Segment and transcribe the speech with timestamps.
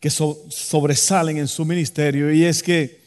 [0.00, 3.00] que sobresalen en su ministerio y es que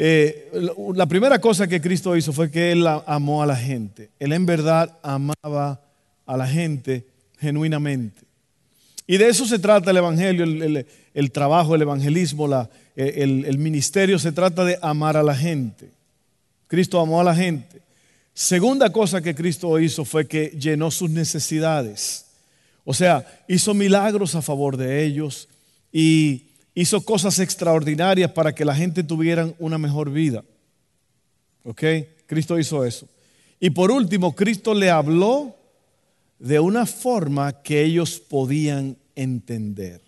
[0.00, 0.48] eh,
[0.94, 4.10] la primera cosa que Cristo hizo fue que Él amó a la gente.
[4.20, 5.80] Él en verdad amaba
[6.24, 7.04] a la gente
[7.40, 8.22] genuinamente.
[9.08, 14.20] Y de eso se trata el Evangelio, el, trabajo, el evangelismo, la, el, el ministerio,
[14.20, 15.90] se trata de amar a la gente.
[16.68, 17.80] Cristo amó a la gente.
[18.32, 22.26] Segunda cosa que Cristo hizo fue que llenó sus necesidades.
[22.84, 25.48] O sea, hizo milagros a favor de ellos
[25.92, 30.44] y hizo cosas extraordinarias para que la gente tuviera una mejor vida.
[31.64, 31.82] ¿Ok?
[32.26, 33.08] Cristo hizo eso.
[33.60, 35.56] Y por último, Cristo le habló
[36.38, 40.00] de una forma que ellos podían entender.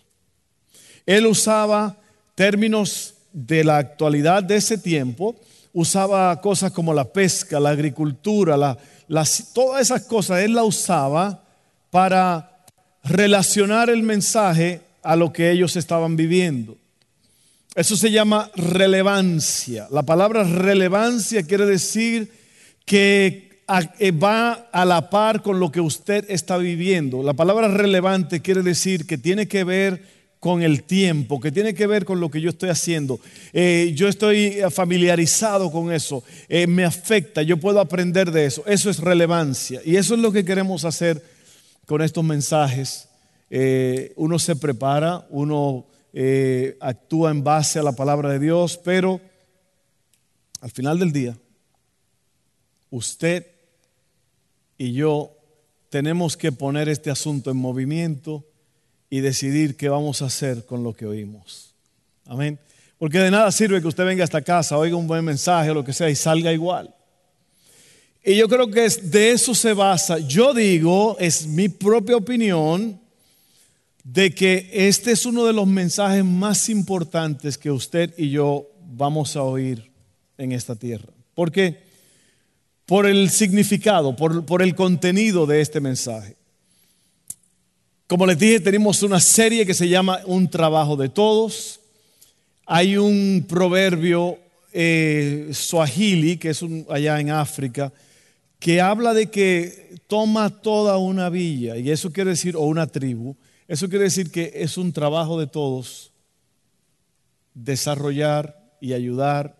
[1.05, 1.97] Él usaba
[2.35, 5.35] términos de la actualidad de ese tiempo,
[5.73, 8.77] usaba cosas como la pesca, la agricultura, la,
[9.53, 11.43] todas esas cosas, él la usaba
[11.89, 12.65] para
[13.03, 16.77] relacionar el mensaje a lo que ellos estaban viviendo.
[17.75, 19.87] Eso se llama relevancia.
[19.91, 22.29] La palabra relevancia quiere decir
[22.85, 23.63] que
[23.99, 27.23] eh, va a la par con lo que usted está viviendo.
[27.23, 31.87] La palabra relevante quiere decir que tiene que ver con el tiempo, que tiene que
[31.87, 33.19] ver con lo que yo estoy haciendo.
[33.53, 38.63] Eh, yo estoy familiarizado con eso, eh, me afecta, yo puedo aprender de eso.
[38.65, 39.79] Eso es relevancia.
[39.85, 41.23] Y eso es lo que queremos hacer
[41.85, 43.07] con estos mensajes
[43.53, 49.19] eh, uno se prepara, uno eh, actúa en base a la palabra de Dios, pero
[50.61, 51.37] al final del día,
[52.89, 53.45] usted
[54.77, 55.35] y yo
[55.89, 58.45] tenemos que poner este asunto en movimiento
[59.09, 61.75] y decidir qué vamos a hacer con lo que oímos.
[62.25, 62.57] Amén.
[62.97, 65.73] Porque de nada sirve que usted venga a esta casa, oiga un buen mensaje o
[65.73, 66.95] lo que sea y salga igual.
[68.23, 70.19] Y yo creo que de eso se basa.
[70.19, 73.01] Yo digo, es mi propia opinión,
[74.03, 79.35] de que este es uno de los mensajes más importantes que usted y yo vamos
[79.35, 79.91] a oír
[80.37, 81.09] en esta tierra.
[81.35, 81.79] ¿Por qué?
[82.85, 86.35] Por el significado, por, el contenido de este mensaje.
[88.07, 91.79] Como les dije, tenemos una serie que se llama Un trabajo de todos.
[92.65, 94.37] Hay un proverbio
[94.73, 97.93] eh, swahili, que es allá en África,
[98.59, 103.35] que habla de que toma toda una villa, y eso quiere decir, o una tribu,
[103.71, 106.11] eso quiere decir que es un trabajo de todos
[107.53, 109.57] desarrollar y ayudar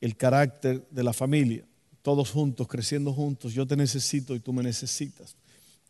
[0.00, 1.64] el carácter de la familia,
[2.02, 3.52] todos juntos, creciendo juntos.
[3.52, 5.34] Yo te necesito y tú me necesitas.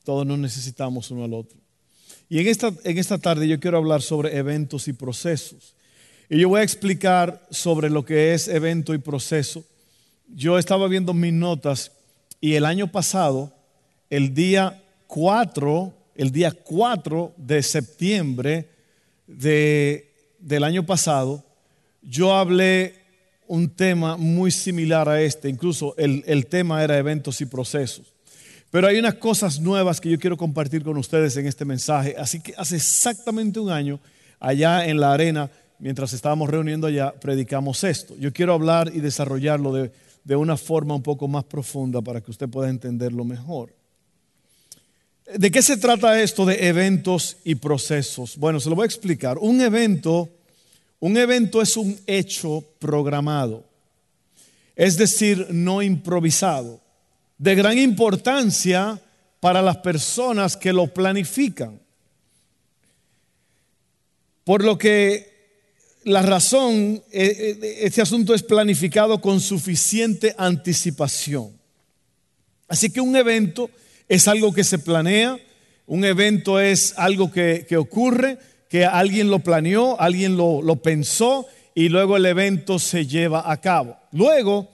[0.02, 1.58] Todos nos necesitamos uno al otro.
[2.30, 5.74] Y en esta, en esta tarde yo quiero hablar sobre eventos y procesos.
[6.30, 9.62] Y yo voy a explicar sobre lo que es evento y proceso.
[10.34, 11.92] Yo estaba viendo mis notas
[12.40, 13.52] y el año pasado,
[14.08, 18.68] el día 4 el día 4 de septiembre
[19.26, 21.44] del año pasado,
[22.02, 22.94] yo hablé
[23.48, 28.14] un tema muy similar a este, incluso el, el tema era eventos y procesos.
[28.70, 32.16] Pero hay unas cosas nuevas que yo quiero compartir con ustedes en este mensaje.
[32.18, 34.00] Así que hace exactamente un año,
[34.40, 38.14] allá en la arena, mientras estábamos reuniendo allá, predicamos esto.
[38.18, 39.92] Yo quiero hablar y desarrollarlo de,
[40.24, 43.72] de una forma un poco más profunda para que usted pueda entenderlo mejor.
[45.34, 48.36] ¿De qué se trata esto de eventos y procesos?
[48.36, 49.38] Bueno, se lo voy a explicar.
[49.38, 50.28] Un evento,
[51.00, 53.64] un evento es un hecho programado,
[54.76, 56.80] es decir, no improvisado,
[57.38, 59.00] de gran importancia
[59.40, 61.80] para las personas que lo planifican.
[64.44, 65.34] Por lo que
[66.04, 71.50] la razón, e, e, este asunto es planificado con suficiente anticipación.
[72.68, 73.68] Así que un evento
[74.08, 75.38] es algo que se planea,
[75.86, 78.38] un evento es algo que, ocurre,
[78.68, 83.60] que alguien lo planeó, alguien lo, lo pensó y luego el evento se lleva a
[83.60, 83.96] cabo.
[84.12, 84.68] Luego,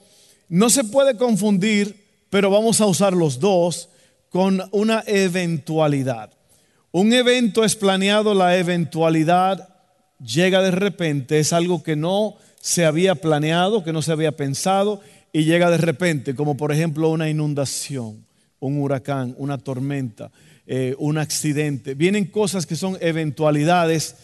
[0.49, 1.95] no se puede confundir,
[2.29, 3.89] pero vamos a usar los dos
[4.29, 6.31] con una eventualidad.
[6.91, 9.69] Un evento es planeado, la eventualidad
[10.19, 15.01] llega de repente, es algo que no se había planeado, que no se había pensado
[15.31, 18.25] y llega de repente, como por ejemplo una inundación
[18.67, 20.31] un huracán, una tormenta,
[20.65, 21.95] eh, un accidente.
[21.95, 24.15] Vienen cosas que son eventualidades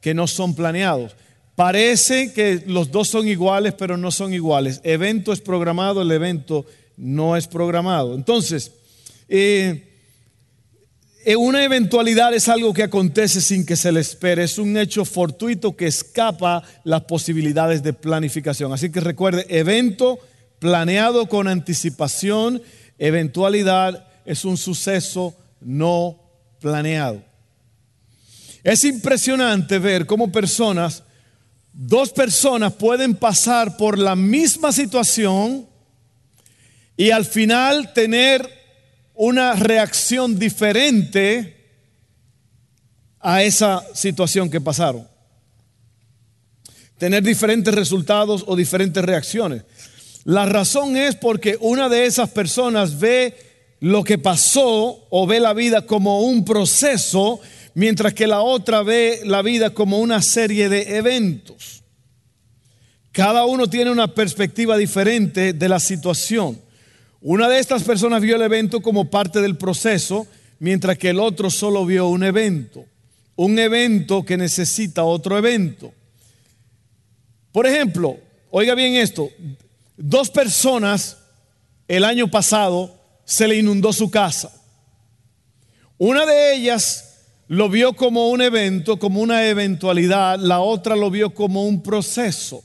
[0.00, 1.16] que no son planeados.
[1.56, 4.80] Parece que los dos son iguales, pero no son iguales.
[4.84, 6.64] Evento es programado, el evento
[6.96, 8.14] no es programado.
[8.14, 8.70] Entonces,
[9.28, 9.88] eh,
[11.24, 15.04] eh, una eventualidad es algo que acontece sin que se le espere, es un hecho
[15.04, 18.72] fortuito que escapa las posibilidades de planificación.
[18.72, 20.20] Así que recuerde, evento
[20.58, 22.62] planeado con anticipación,
[22.98, 26.20] eventualidad es un suceso no
[26.60, 27.22] planeado.
[28.62, 31.02] Es impresionante ver cómo personas,
[31.72, 35.66] dos personas pueden pasar por la misma situación
[36.96, 38.46] y al final tener
[39.14, 41.56] una reacción diferente
[43.20, 45.06] a esa situación que pasaron.
[46.98, 49.62] Tener diferentes resultados o diferentes reacciones.
[50.28, 53.34] La razón es porque una de esas personas ve
[53.80, 57.40] lo que pasó o ve la vida como un proceso,
[57.72, 61.82] mientras que la otra ve la vida como una serie de eventos.
[63.10, 66.60] Cada uno tiene una perspectiva diferente de la situación.
[67.22, 70.26] Una de estas personas vio el evento como parte del proceso,
[70.58, 72.84] mientras que el otro solo vio un evento.
[73.34, 75.90] Un evento que necesita otro evento.
[77.50, 78.18] Por ejemplo,
[78.50, 79.30] oiga bien esto,
[79.98, 81.18] dos personas
[81.88, 84.52] el año pasado se le inundó su casa.
[85.98, 87.08] Una de ellas
[87.48, 92.62] lo vio como un evento, como una eventualidad, la otra lo vio como un proceso.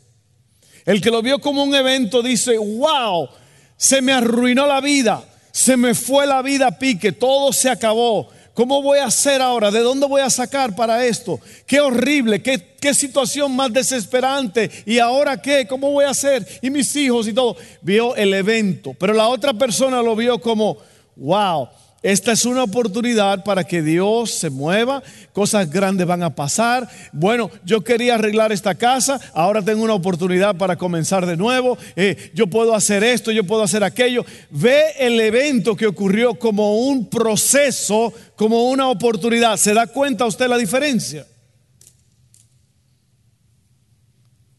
[0.86, 3.30] El que lo vio como un evento dice, wow,
[3.76, 8.30] se me arruinó la vida, se me fue la vida a pique, todo se acabó.
[8.54, 9.72] ¿Cómo voy a hacer ahora?
[9.72, 11.40] ¿De dónde voy a sacar para esto?
[11.66, 14.70] Qué horrible, qué, qué situación más desesperante.
[14.86, 15.66] ¿Y ahora qué?
[15.68, 16.48] ¿Cómo voy a hacer?
[16.62, 17.56] Y mis hijos y todo.
[17.82, 20.78] Vio el evento, pero la otra persona lo vio como,
[21.16, 21.68] wow,
[22.04, 25.02] esta es una oportunidad para que Dios se mueva,
[25.32, 26.90] cosas grandes van a pasar.
[27.14, 31.78] Bueno, yo quería arreglar esta casa, ahora tengo una oportunidad para comenzar de nuevo.
[31.96, 34.26] Eh, yo puedo hacer esto, yo puedo hacer aquello.
[34.50, 39.56] Ve el evento que ocurrió como un proceso, como una oportunidad.
[39.56, 41.26] ¿Se da cuenta usted la diferencia?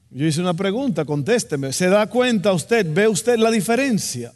[0.09, 1.75] Yo hice una pregunta, contésteme.
[1.75, 4.33] ¿Se da cuenta usted, ve usted la diferencia?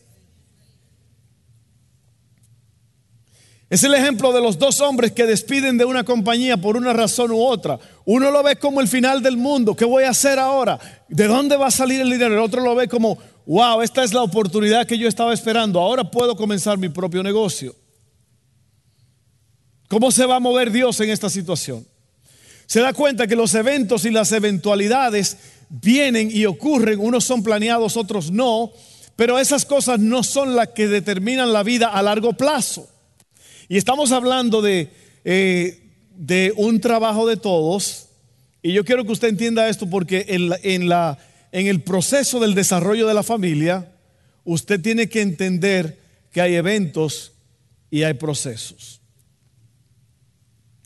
[3.70, 7.32] Es el ejemplo de los dos hombres que despiden de una compañía por una razón
[7.32, 7.78] u otra.
[8.06, 9.76] Uno lo ve como el final del mundo.
[9.76, 10.78] ¿Qué voy a hacer ahora?
[11.08, 12.34] ¿De dónde va a salir el dinero?
[12.34, 15.80] El otro lo ve como, wow, esta es la oportunidad que yo estaba esperando.
[15.80, 17.76] Ahora puedo comenzar mi propio negocio.
[19.88, 21.86] ¿Cómo se va a mover Dios en esta situación?
[22.64, 25.36] Se da cuenta que los eventos y las eventualidades
[25.68, 27.00] vienen y ocurren.
[27.00, 28.72] Unos son planeados, otros no.
[29.14, 32.88] Pero esas cosas no son las que determinan la vida a largo plazo.
[33.68, 34.90] Y estamos hablando de,
[35.24, 38.08] eh, de un trabajo de todos.
[38.62, 41.18] Y yo quiero que usted entienda esto porque en, en, la,
[41.52, 43.92] en el proceso del desarrollo de la familia,
[44.44, 45.98] usted tiene que entender
[46.32, 47.32] que hay eventos
[47.90, 49.00] y hay procesos.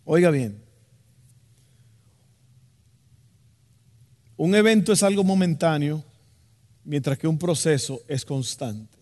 [0.05, 0.61] Oiga bien,
[4.37, 6.05] un evento es algo momentáneo,
[6.85, 8.99] mientras que un proceso es constante.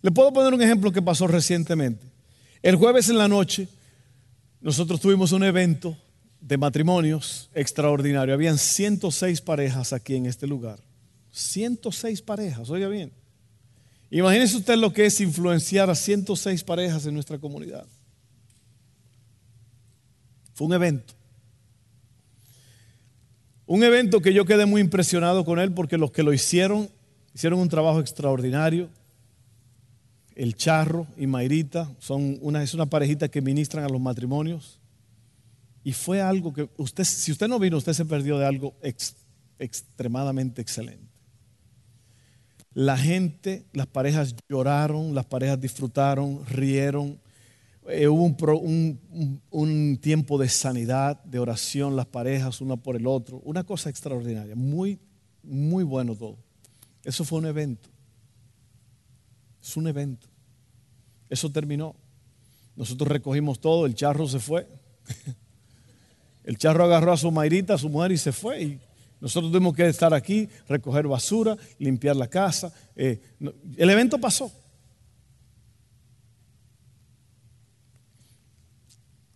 [0.00, 2.09] Le puedo poner un ejemplo que pasó recientemente.
[2.62, 3.68] El jueves en la noche
[4.60, 5.96] nosotros tuvimos un evento
[6.40, 8.34] de matrimonios extraordinario.
[8.34, 10.78] Habían 106 parejas aquí en este lugar.
[11.32, 13.12] 106 parejas, oiga bien.
[14.10, 17.86] Imagínese usted lo que es influenciar a 106 parejas en nuestra comunidad.
[20.54, 21.14] Fue un evento.
[23.66, 26.90] Un evento que yo quedé muy impresionado con él porque los que lo hicieron
[27.32, 28.88] hicieron un trabajo extraordinario
[30.40, 34.80] el Charro y Mayrita, son una, es una parejita que ministran a los matrimonios.
[35.84, 38.74] Y fue algo que usted, si usted no vino, usted se perdió de algo
[39.58, 41.04] extremadamente excelente.
[42.72, 47.20] La gente, las parejas lloraron, las parejas disfrutaron, rieron.
[47.88, 53.42] Eh, hubo un, un, tiempo de sanidad, de oración, las parejas una por el otro.
[53.44, 54.98] Una cosa extraordinaria, muy,
[55.42, 56.38] muy bueno todo.
[57.04, 57.90] Eso fue un evento.
[59.62, 60.26] Es un evento.
[61.28, 61.94] Eso terminó.
[62.76, 64.66] Nosotros recogimos todo, el charro se fue.
[66.42, 68.62] El charro agarró a su mairita, a su mujer y se fue.
[68.62, 68.80] Y
[69.20, 72.72] nosotros tuvimos que estar aquí, recoger basura, limpiar la casa.
[72.96, 73.20] Eh,
[73.76, 74.50] el evento pasó.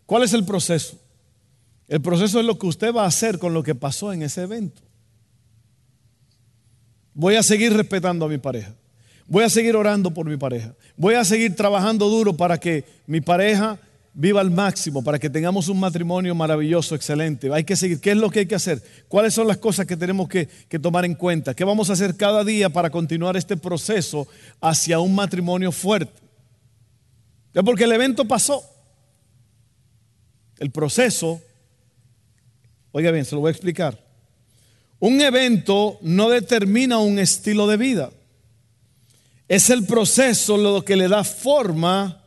[0.07, 0.99] ¿Cuál es el proceso?
[1.87, 4.43] El proceso es lo que usted va a hacer con lo que pasó en ese
[4.43, 4.83] evento.
[7.13, 8.75] Voy a seguir respetando a mi pareja.
[9.27, 10.75] Voy a seguir orando por mi pareja.
[10.97, 13.79] Voy a seguir trabajando duro para que mi pareja
[14.13, 17.53] viva al máximo, para que tengamos un matrimonio maravilloso, excelente.
[17.53, 18.01] Hay que seguir.
[18.01, 18.83] ¿Qué es lo que hay que hacer?
[19.09, 20.47] ¿Cuáles son las cosas que tenemos que,
[20.81, 21.55] tomar en cuenta?
[21.55, 24.29] ¿Qué vamos a hacer cada día para continuar este proceso
[24.61, 26.23] hacia un matrimonio fuerte?
[27.53, 28.63] Es porque el evento pasó.
[30.59, 31.41] El proceso,
[32.93, 33.99] oiga bien, se lo voy a explicar.
[35.01, 38.11] Un evento no determina un estilo de vida.
[39.55, 42.25] Es el proceso lo que le da forma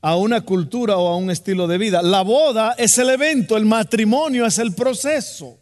[0.00, 2.00] a una cultura o a un estilo de vida.
[2.00, 5.58] La boda es el evento, el matrimonio es el proceso.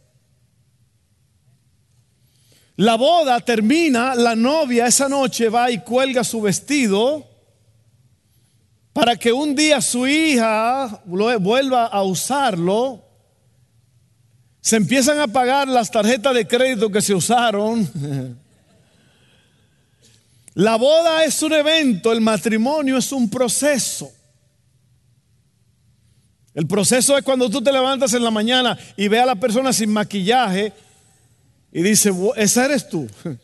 [2.77, 7.27] La boda termina, la novia esa noche va y cuelga su vestido
[8.93, 13.03] para que un día su hija vuelva a usarlo.
[14.61, 18.37] Se empiezan a pagar las tarjetas de crédito que se usaron.
[20.57, 24.11] La boda es un evento, el matrimonio es un proceso.
[26.55, 29.71] El proceso es cuando tú te levantas en la mañana y ve a la persona
[29.71, 30.73] sin maquillaje
[31.71, 33.07] y dice, esa eres tú.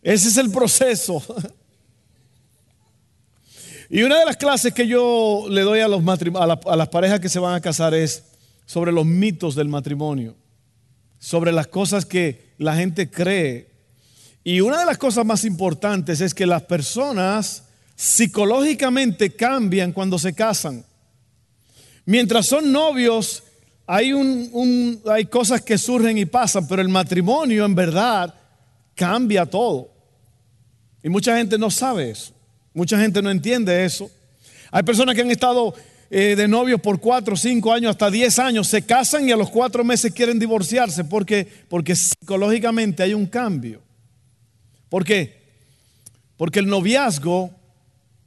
[0.00, 1.22] Ese es el proceso.
[3.90, 7.28] Y una de las clases que yo le doy a, los a, las parejas que
[7.28, 8.24] se van a casar es
[8.64, 10.34] sobre los mitos del matrimonio,
[11.18, 13.71] sobre las cosas que la gente cree.
[14.44, 20.32] Y una de las cosas más importantes es que las personas psicológicamente cambian cuando se
[20.32, 20.84] casan.
[22.04, 23.44] Mientras son novios,
[23.86, 28.34] hay, un, hay cosas que surgen y pasan, pero el matrimonio en verdad
[28.94, 29.90] cambia todo.
[31.02, 32.32] Y mucha gente no sabe eso.
[32.74, 34.10] Mucha gente no entiende eso.
[34.70, 35.74] Hay personas que han estado
[36.10, 39.50] eh, de novios por cuatro, cinco años, hasta diez años, se casan y a los
[39.50, 43.81] cuatro meses quieren divorciarse porque, porque psicológicamente hay un cambio.
[44.92, 45.40] ¿Por qué?
[46.36, 47.50] Porque el noviazgo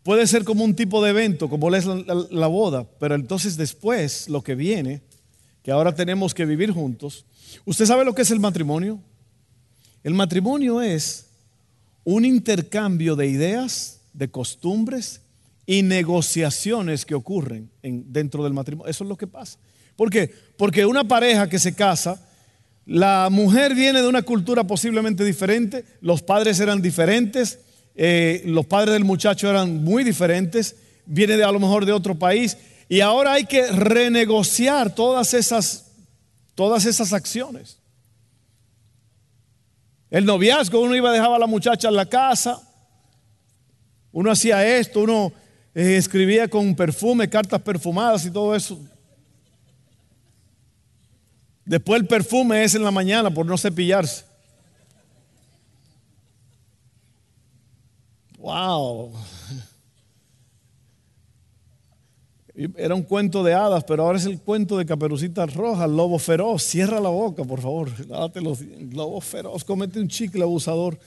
[0.02, 4.42] puede ser como un tipo de evento, como es la, boda, pero entonces después lo
[4.42, 5.04] que viene,
[5.62, 7.24] que ahora tenemos que vivir juntos,
[7.66, 9.00] ¿usted sabe lo que es el matrimonio?
[10.04, 11.28] El matrimonio es
[12.04, 15.22] un intercambio de ideas, de costumbres
[15.68, 18.90] y negociaciones que ocurren dentro del matrimonio.
[18.90, 19.60] Eso es lo que pasa.
[19.96, 20.34] ¿Por qué?
[20.58, 22.28] Porque una pareja que se casa,
[22.86, 27.60] la mujer viene de una cultura posiblemente diferente, los padres eran diferentes,
[27.96, 30.76] eh, los padres del muchacho eran muy diferentes,
[31.06, 35.92] viene de a lo mejor de otro país, y ahora hay que renegociar todas esas,
[36.54, 37.80] todas esas acciones.
[40.12, 42.62] El noviazgo, uno iba a dejar a la muchacha en la casa,
[44.12, 45.34] uno hacía esto, uno
[45.74, 48.80] eh, escribía con perfume, cartas perfumadas y todo eso.
[51.66, 54.24] Después el perfume es en la mañana por no cepillarse.
[58.38, 59.12] Wow.
[62.78, 66.64] Era un cuento de hadas, pero ahora es el cuento de Caperucita Roja, lobo feroz.
[66.64, 67.90] Cierra la boca, por favor.
[68.94, 71.00] Lobo feroz, comete un chicle abusador.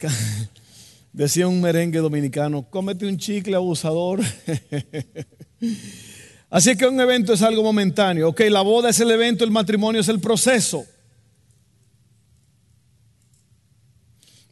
[1.12, 4.20] Decía un merengue dominicano, cómete un chicle abusador.
[6.48, 8.28] Así que un evento es algo momentáneo.
[8.28, 10.86] Ok, la boda es el evento, el matrimonio es el proceso.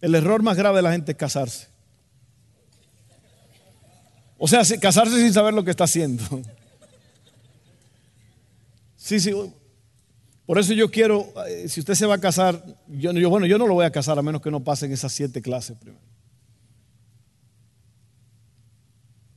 [0.00, 1.68] El error más grave de la gente es casarse.
[4.36, 6.22] O sea, casarse sin saber lo que está haciendo.
[8.96, 9.32] Sí, sí.
[10.46, 13.66] Por eso yo quiero, eh, si usted se va a casar, yo, bueno, yo no
[13.66, 16.13] lo voy a casar a menos que no pasen esas siete clases primero.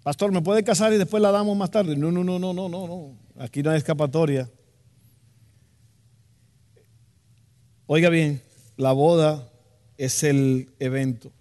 [0.07, 1.97] Pastor, ¿me puede casar y después la damos más tarde?
[1.97, 3.17] No, no, no, no, no, no, no.
[3.43, 4.49] Aquí no hay escapatoria.
[7.87, 8.41] Oiga bien,
[8.77, 9.51] la boda
[9.97, 11.33] es el evento.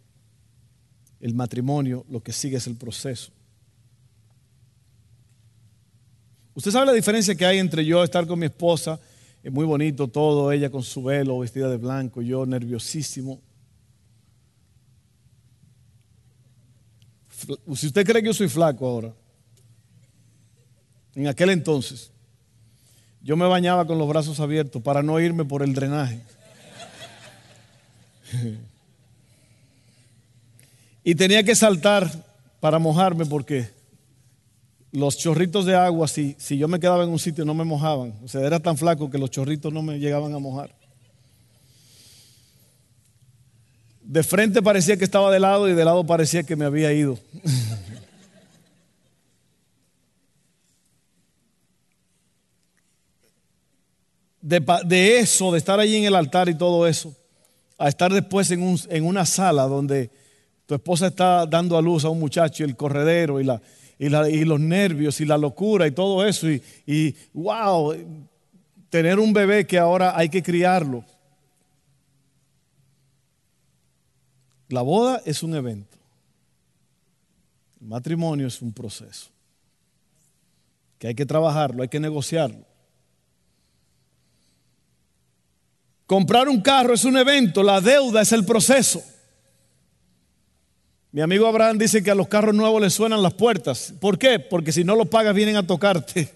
[1.21, 3.31] El matrimonio, lo que sigue es el proceso.
[6.55, 8.99] Usted sabe la diferencia que hay entre yo estar con mi esposa,
[9.45, 13.41] es muy bonito todo, ella con su velo, vestida de blanco, yo nerviosísimo.
[17.75, 19.12] Si usted cree que yo soy flaco ahora,
[21.14, 22.11] en aquel entonces,
[23.23, 26.21] yo me bañaba con los brazos abiertos para no irme por el drenaje.
[31.05, 32.11] y tenía que saltar
[32.61, 33.69] para mojarme porque
[34.93, 38.14] los chorritos de agua, si, si yo me quedaba en un sitio, no me mojaban.
[38.25, 40.75] O sea, era tan flaco que los chorritos no me llegaban a mojar.
[44.07, 47.19] De frente parecía que estaba de lado y de lado parecía que me había ido.
[54.41, 57.13] De, eso, de estar allí en el altar y todo eso,
[57.79, 60.09] a estar después en, un, en una sala donde
[60.67, 63.61] tu esposa está dando a luz a un muchacho y el corredero y la,
[63.99, 66.49] y, los nervios y la locura y todo eso.
[66.49, 67.93] Y, y wow,
[68.89, 71.05] tener un bebé que ahora hay que criarlo.
[74.69, 75.97] La boda es un evento.
[77.81, 79.31] El matrimonio es un proceso.
[80.99, 82.65] Que hay que trabajarlo, hay que negociarlo.
[86.07, 89.03] Comprar un carro es un evento, la deuda es el proceso.
[91.11, 93.93] Mi amigo Abraham dice que a los carros nuevos les suenan las puertas.
[94.01, 94.39] ¿Por qué?
[94.39, 96.33] Porque si no los pagas vienen a tocarte.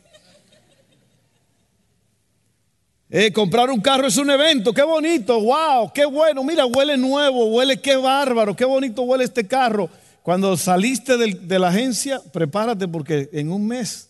[3.12, 7.47] Eh, comprar un carro es un evento, qué bonito, wow, qué bueno, mira, huele nuevo,
[7.47, 9.90] huele qué bárbaro, qué bonito huele este carro.
[10.23, 14.09] Cuando saliste de la agencia, prepárate porque en un mes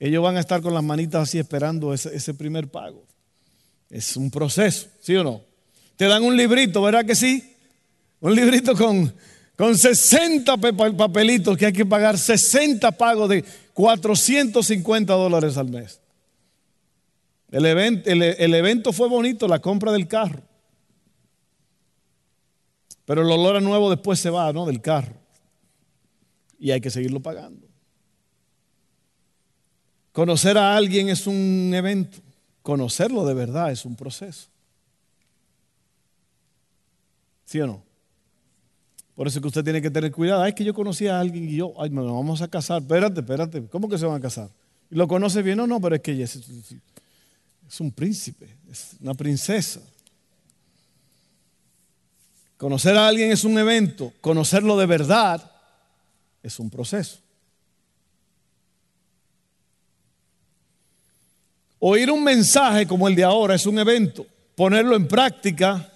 [0.00, 3.04] ellos van a estar con las manitas así esperando ese, ese primer pago.
[3.88, 5.42] Es un proceso, ¿sí o no?
[5.96, 7.54] Te dan un librito, ¿verdad que sí?
[8.20, 9.14] Un librito con,
[9.54, 10.56] con 60
[10.96, 13.44] papelitos que hay que pagar 60 pagos de
[13.74, 16.00] 450 dólares al mes.
[17.54, 20.42] El evento, el, evento fue bonito, la compra del carro.
[23.04, 24.66] Pero el olor a nuevo después se va, ¿no?
[24.66, 25.14] Del carro.
[26.58, 27.64] Y hay que seguirlo pagando.
[30.10, 32.18] Conocer a alguien es un evento.
[32.60, 34.48] Conocerlo de verdad es un proceso.
[37.44, 37.84] ¿Sí o no?
[39.14, 40.44] Por eso es que usted tiene que tener cuidado.
[40.44, 42.82] Es que yo conocí a alguien y yo, ay, nos vamos a casar.
[42.82, 43.64] Espérate, espérate.
[43.68, 44.50] ¿Cómo que se van a casar?
[44.90, 45.80] ¿Lo conoce bien o no?
[45.80, 46.16] Pero es que
[47.74, 49.80] es un príncipe, es una princesa.
[52.56, 55.50] Conocer a alguien es un evento, conocerlo de verdad
[56.40, 57.18] es un proceso.
[61.80, 65.92] Oír un mensaje como el de ahora es un evento, ponerlo en práctica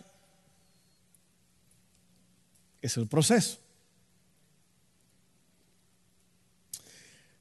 [2.82, 3.56] es el proceso.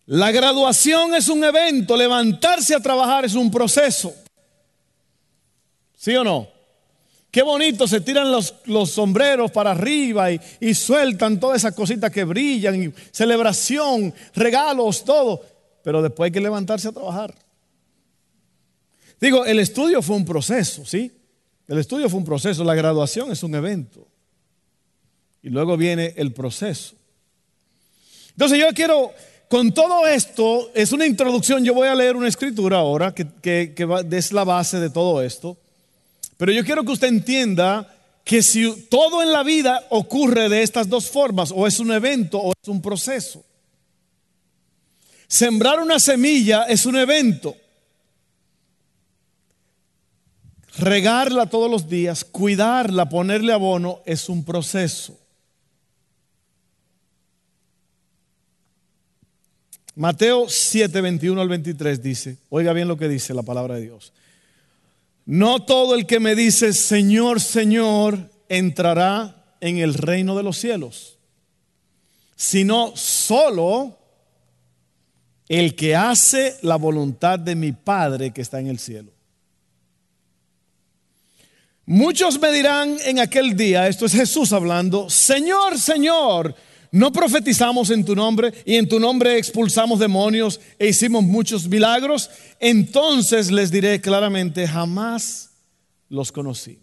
[0.06, 4.27] La graduación es un evento, levantarse a trabajar es un proceso.
[5.98, 6.48] ¿Sí o no?
[7.30, 12.10] Qué bonito, se tiran los, los sombreros para arriba y, y, sueltan todas esas cositas
[12.10, 15.44] que brillan, y celebración, regalos, todo.
[15.84, 17.36] Pero después hay que levantarse a trabajar.
[19.20, 21.12] Digo, el estudio fue un proceso, ¿sí?
[21.68, 24.08] El estudio fue un proceso, la graduación es un evento.
[25.44, 26.96] Y luego viene el proceso.
[28.32, 29.12] Entonces yo quiero
[29.50, 33.74] con todo esto, es una introducción, yo voy a leer una escritura ahora que, que,
[34.12, 35.58] es la base de todo esto,
[36.38, 40.90] pero yo quiero que usted entienda que si todo en la vida ocurre de estas
[40.90, 43.44] dos formas, o es un evento o es un proceso.
[45.28, 47.56] Sembrar una semilla es un evento.
[50.78, 55.18] Regarla todos los días, cuidarla, ponerle abono es un proceso.
[59.96, 64.14] Mateo 7, 21 al 23 dice, oiga bien lo que dice la palabra de Dios.
[65.28, 71.18] No todo el que me dice, Señor, Señor, entrará en el reino de los cielos,
[72.38, 73.98] sino solo
[75.50, 79.12] el que hace la voluntad de mi Padre que está en el cielo.
[81.86, 86.56] Muchos me dirán en aquel día, esto es Jesús hablando, Señor, Señor,
[86.92, 92.30] no profetizamos en tu nombre y en tu nombre expulsamos demonios e hicimos muchos milagros.
[92.60, 95.52] Entonces les diré claramente, jamás
[96.10, 96.80] los conocí.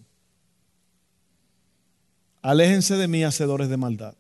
[2.43, 4.15] Aléjense de mí, hacedores de maldad.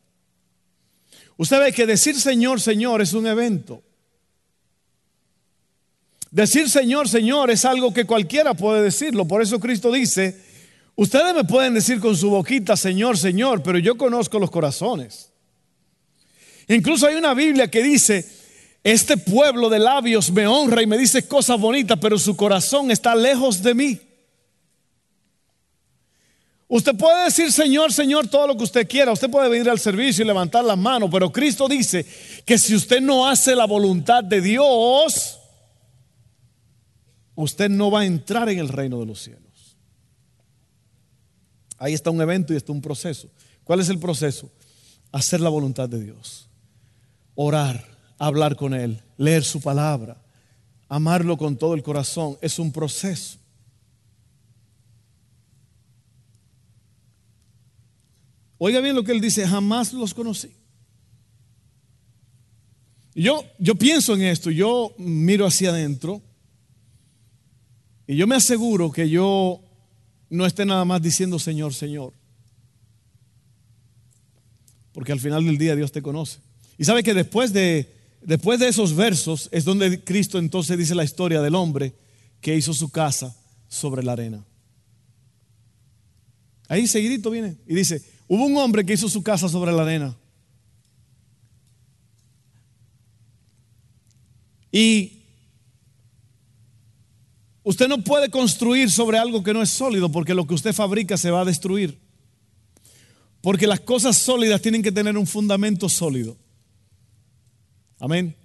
[1.36, 3.82] Usted ve que decir Señor, Señor es un evento.
[6.30, 9.26] Decir Señor, Señor es algo que cualquiera puede decirlo.
[9.26, 10.40] Por eso Cristo dice,
[10.96, 15.33] ustedes me pueden decir con su boquita Señor, Señor, pero yo conozco los corazones.
[16.68, 18.26] Incluso hay una Biblia que dice,
[18.82, 23.14] este pueblo de labios me honra y me dice cosas bonitas, pero su corazón está
[23.14, 24.00] lejos de mí.
[26.68, 29.12] Usted puede decir, Señor, Señor, todo lo que usted quiera.
[29.12, 32.04] Usted puede venir al servicio y levantar las manos, pero Cristo dice
[32.44, 35.38] que si usted no hace la voluntad de Dios,
[37.34, 39.76] usted no va a entrar en el reino de los cielos.
[41.78, 43.28] Ahí está un evento y está un proceso.
[43.62, 44.50] ¿Cuál es el proceso?
[45.12, 46.43] Hacer la voluntad de Dios
[47.34, 47.84] orar,
[48.18, 50.22] hablar con Él, leer su palabra,
[50.88, 52.36] amarlo con todo el corazón.
[52.40, 53.38] Es un proceso.
[58.58, 60.52] Oiga bien lo que Él dice, jamás los conocí.
[63.14, 66.20] Yo, yo pienso en esto, yo miro hacia adentro
[68.06, 69.60] y yo me aseguro que yo
[70.30, 72.12] no esté nada más diciendo Señor, Señor.
[74.92, 76.40] Porque al final del día Dios te conoce.
[76.78, 81.04] Y sabe que después de, después de esos versos es donde Cristo entonces dice la
[81.04, 81.94] historia del hombre
[82.40, 83.36] que hizo su casa
[83.68, 84.44] sobre la arena.
[86.68, 90.16] Ahí seguidito viene y dice, hubo un hombre que hizo su casa sobre la arena.
[94.72, 95.22] Y
[97.62, 101.16] usted no puede construir sobre algo que no es sólido porque lo que usted fabrica
[101.16, 101.98] se va a destruir.
[103.40, 106.36] Porque las cosas sólidas tienen que tener un fundamento sólido.
[107.98, 108.36] Amén.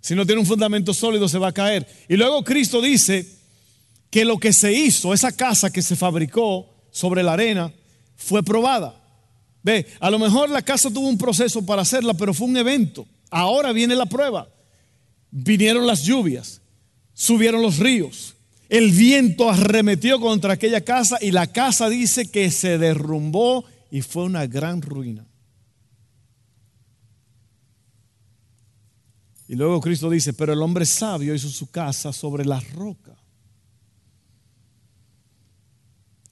[0.00, 1.86] Si no tiene un fundamento sólido se va a caer.
[2.08, 3.26] Y luego Cristo dice
[4.10, 7.72] que lo que se hizo, esa casa que se fabricó sobre la arena,
[8.16, 8.94] fue probada.
[9.62, 13.06] Ve, a lo mejor la casa tuvo un proceso para hacerla, pero fue un evento.
[13.30, 14.48] Ahora viene la prueba.
[15.30, 16.62] Vinieron las lluvias,
[17.12, 18.34] subieron los ríos,
[18.68, 24.24] el viento arremetió contra aquella casa y la casa dice que se derrumbó y fue
[24.24, 25.26] una gran ruina.
[29.48, 33.16] Y luego Cristo dice, pero el hombre sabio hizo su casa sobre la roca.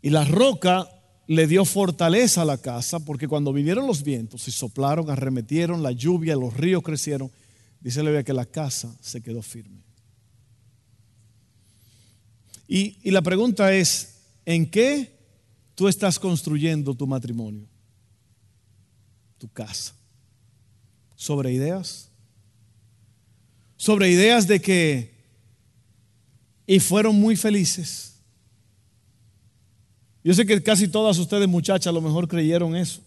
[0.03, 0.89] Y la roca
[1.27, 5.93] le dio fortaleza a la casa porque cuando vinieron los vientos y soplaron, arremetieron, la
[5.93, 7.31] lluvia, los ríos crecieron,
[7.87, 9.81] Dice la Biblia que la casa se quedó firme.
[12.67, 15.17] Y, y la pregunta es, ¿en qué
[15.77, 17.69] tú estás construyendo tu matrimonio?
[19.39, 19.95] Tu casa.
[21.15, 22.06] ¿Sobre ideas?
[23.77, 25.15] Sobre ideas de que,
[26.67, 28.17] y fueron muy felices.
[30.25, 33.01] Yo sé que casi todas ustedes muchachas a lo mejor creyeron eso.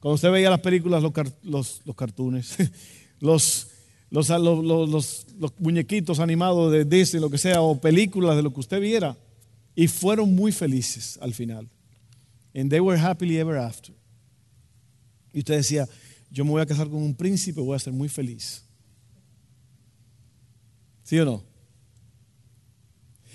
[0.00, 1.02] Cuando usted veía las películas,
[1.42, 1.82] los, los,
[3.20, 3.68] los
[4.10, 4.28] los,
[4.64, 8.80] los, los, muñequitos animados de Disney, lo que sea, o películas de lo que usted
[8.80, 9.16] viera,
[9.74, 11.68] y fueron muy felices al final.
[12.54, 13.94] And they were happily ever after.
[15.32, 15.88] Y usted decía,
[16.30, 18.64] yo me voy a casar con un príncipe, voy a ser muy feliz.
[21.08, 21.42] ¿Sí o no?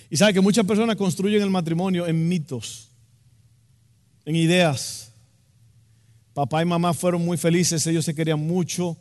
[0.08, 2.92] Y sabe que muchas personas construyen el matrimonio en mitos,
[4.26, 5.12] en ideas.
[6.36, 8.96] Papá y mamá fueron muy felices, ellos se querían mucho,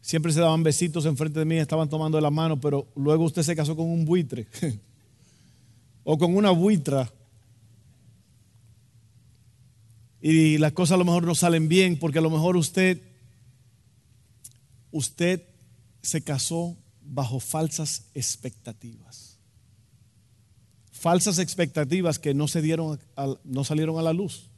[0.00, 3.54] siempre se daban besitos enfrente de mí, estaban tomando la mano, pero luego usted se
[3.54, 4.48] casó con un buitre
[6.02, 7.08] o con una buitra.
[10.20, 13.00] Y las cosas a lo mejor no salen bien porque a lo mejor usted
[14.90, 15.44] usted
[16.02, 16.76] se casó
[17.06, 19.38] bajo falsas expectativas.
[20.92, 22.98] Falsas expectativas que no se dieron
[23.44, 24.48] no salieron a la luz.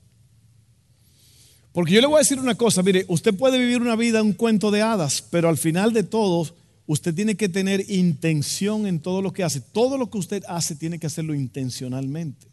[1.72, 4.32] Porque yo le voy a decir una cosa, mire, usted puede vivir una vida, un
[4.32, 6.48] cuento de hadas, pero al final de todo,
[6.86, 9.60] usted tiene que tener intención en todo lo que hace.
[9.60, 12.48] Todo lo que usted hace tiene que hacerlo intencionalmente.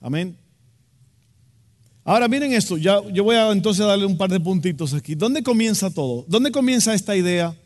[0.00, 0.36] Amén.
[2.04, 5.14] Ahora miren esto, yo voy a entonces darle un par de puntitos aquí.
[5.14, 6.24] ¿Dónde comienza todo?
[6.28, 7.56] ¿Dónde comienza esta idea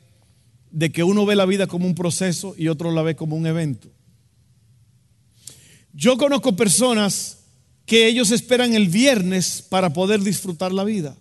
[0.70, 3.46] de que uno ve la vida como un proceso y otro la ve como un
[3.46, 3.88] evento?
[5.94, 7.38] Yo conozco personas
[7.86, 11.16] que ellos esperan el viernes para poder disfrutar la vida.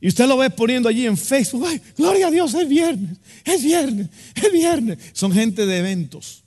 [0.00, 3.64] Y usted lo ve poniendo allí en Facebook, ay, gloria a Dios, es viernes, es
[3.64, 4.98] viernes, es viernes.
[5.14, 6.44] Son gente de eventos.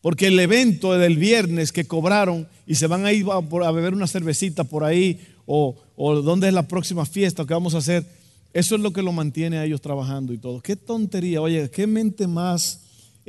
[0.00, 4.06] Porque el evento del viernes que cobraron y se van a ir a, beber una
[4.06, 8.06] cervecita por ahí o, o dónde es la próxima fiesta que vamos a hacer,
[8.52, 10.60] eso es lo que lo mantiene a ellos trabajando y todo.
[10.60, 12.80] Qué tontería, oye, qué mente más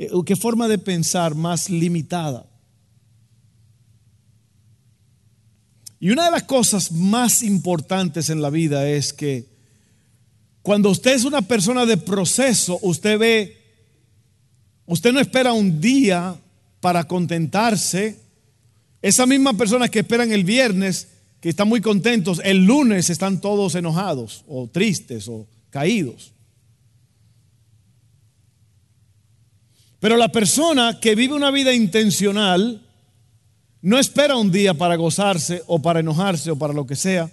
[0.02, 2.46] eh, qué forma de pensar más limitada.
[5.98, 9.46] Y una de las cosas más importantes en la vida es que
[10.62, 13.58] cuando usted es una persona de proceso, usted ve,
[14.86, 16.34] usted no espera un día
[16.80, 18.18] para contentarse.
[19.02, 21.08] Esa misma persona que esperan el viernes,
[21.40, 26.32] que están muy contentos, el lunes están todos enojados o tristes o caídos.
[30.00, 32.82] Pero la persona que vive una vida intencional
[33.82, 37.30] no espera un día para gozarse o para enojarse o para lo que sea.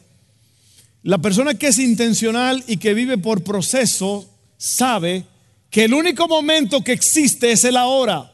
[1.03, 5.25] La persona que es intencional y que vive por proceso sabe
[5.69, 8.31] que el único momento que existe es el ahora.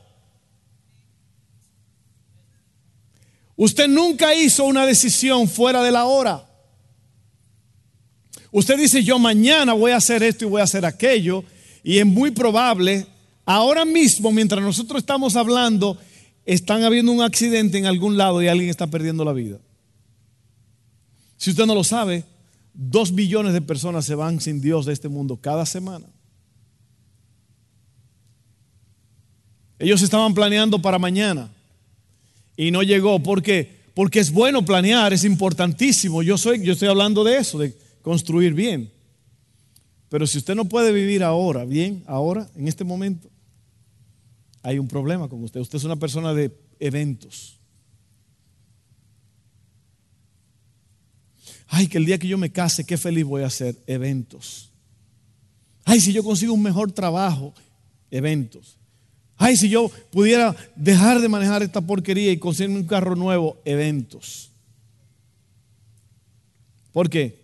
[3.63, 6.45] Usted nunca hizo una decisión fuera de la hora.
[8.52, 11.43] Usted dice, yo mañana voy a hacer esto y voy a hacer aquello.
[11.84, 13.08] Y es muy probable
[13.45, 15.97] Ahora mismo, mientras nosotros estamos hablando,
[16.45, 19.60] están habiendo un accidente en algún lado y alguien está perdiendo la vida.
[21.38, 22.23] Si usted no lo sabe,
[22.73, 26.06] dos billones de personas se van sin Dios de este mundo cada semana.
[29.78, 31.53] Ellos estaban planeando para mañana
[32.58, 33.22] y no llegó.
[33.22, 33.84] ¿Por qué?
[33.94, 36.24] porque es bueno planear, es importantísimo.
[36.24, 38.92] Yo, soy, yo estoy hablando de eso, de construir bien.
[40.10, 43.30] Pero si usted no puede vivir ahora, bien, ahora, en este momento,
[44.62, 45.60] hay un problema con usted.
[45.60, 47.58] Usted es una persona de eventos.
[51.68, 53.76] Ay, que el día que yo me case, qué feliz voy a ser.
[53.88, 54.70] Eventos.
[55.84, 57.54] Ay, si yo consigo un mejor trabajo.
[58.12, 58.78] Eventos.
[59.44, 63.58] Ay, si yo pudiera dejar de manejar esta porquería y conseguirme un carro nuevo.
[63.66, 64.50] Eventos.
[66.94, 67.44] ¿Por qué?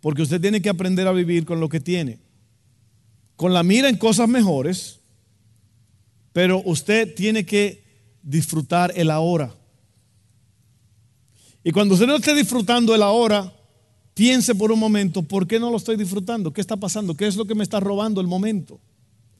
[0.00, 2.20] Porque usted tiene que aprender a vivir con lo que tiene.
[3.34, 5.00] Con la mira en cosas mejores,
[6.32, 7.82] pero usted tiene que
[8.22, 9.52] disfrutar el ahora.
[11.64, 13.52] Y cuando usted no esté disfrutando el ahora,
[14.14, 16.52] piense por un momento, ¿por qué no lo estoy disfrutando?
[16.52, 17.16] ¿Qué está pasando?
[17.16, 18.78] ¿Qué es lo que me está robando el momento?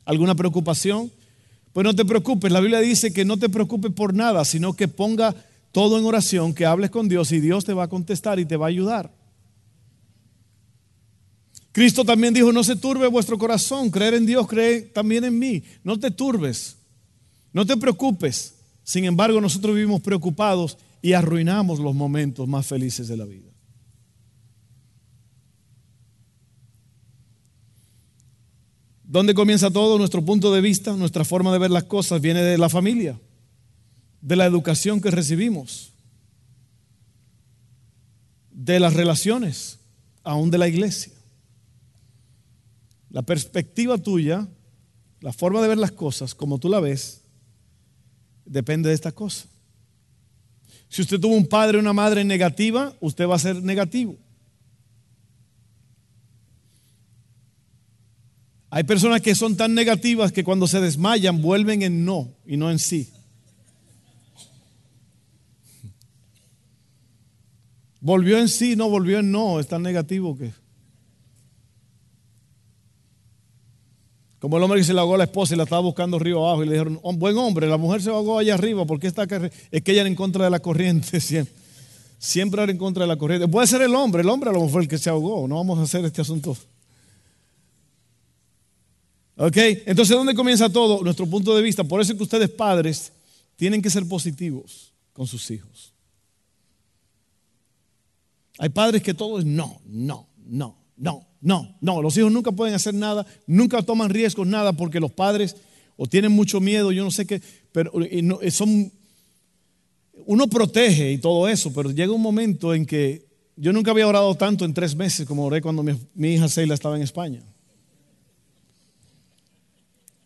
[0.05, 1.13] ¿Alguna preocupación?
[1.73, 4.89] Pues no te preocupes, la Biblia dice que no te preocupes por nada, sino que
[4.89, 5.35] ponga
[5.73, 8.57] todo en oración, que hables con Dios y Dios te va a contestar y te
[8.57, 9.11] va a ayudar.
[11.73, 15.63] Cristo también dijo, no se turbe vuestro corazón, creer en Dios, cree también en mí.
[15.83, 16.77] No te turbes,
[17.55, 18.55] no te preocupes.
[18.85, 23.52] Sin embargo, nosotros vivimos preocupados y arruinamos los momentos más felices de la vida.
[29.13, 29.99] ¿Dónde comienza todo?
[29.99, 33.21] Nuestro punto de vista, nuestra forma de ver las cosas viene de la familia,
[34.23, 35.93] de la educación que recibimos,
[38.51, 39.81] de las relaciones,
[40.23, 41.13] aún de la iglesia.
[43.11, 44.49] La perspectiva tuya,
[45.21, 47.21] la forma de ver las cosas, como tú la ves,
[48.47, 49.45] depende de esta cosa.
[50.89, 54.17] Si usted tuvo un padre o una madre negativa, usted va a ser negativo.
[58.75, 62.71] Hay personas que son tan negativas que cuando se desmayan vuelven en no y no
[62.71, 63.11] en sí.
[68.01, 70.53] Volvió en sí, no volvió en no, es tan negativo que...
[74.39, 76.43] Como el hombre que se le ahogó a la esposa y la estaba buscando río
[76.43, 79.25] abajo y le dijeron, buen hombre, la mujer se ahogó allá arriba porque está
[79.71, 81.55] es que ella era en contra de la corriente siempre.
[82.19, 83.47] Siempre era en contra de la corriente.
[83.49, 85.47] Puede ser el hombre, el hombre a lo mejor fue el que se ahogó.
[85.47, 86.57] No vamos a hacer este asunto.
[89.43, 89.57] ¿Ok?
[89.87, 91.03] Entonces, ¿dónde comienza todo?
[91.03, 91.83] Nuestro punto de vista.
[91.83, 93.13] Por eso es que ustedes padres
[93.57, 95.93] tienen que ser positivos con sus hijos.
[98.59, 102.77] Hay padres que todo es no, no, no, no, no, no, los hijos nunca pueden
[102.77, 105.57] hacer nada, nunca toman riesgos, nada, porque los padres
[105.97, 107.93] o tienen mucho miedo, yo no sé qué, pero
[108.51, 108.93] son,
[110.27, 113.27] uno protege y todo eso, pero llega un momento en que
[113.57, 116.75] yo nunca había orado tanto en tres meses como oré cuando mi, mi hija Seila
[116.75, 117.43] estaba en España.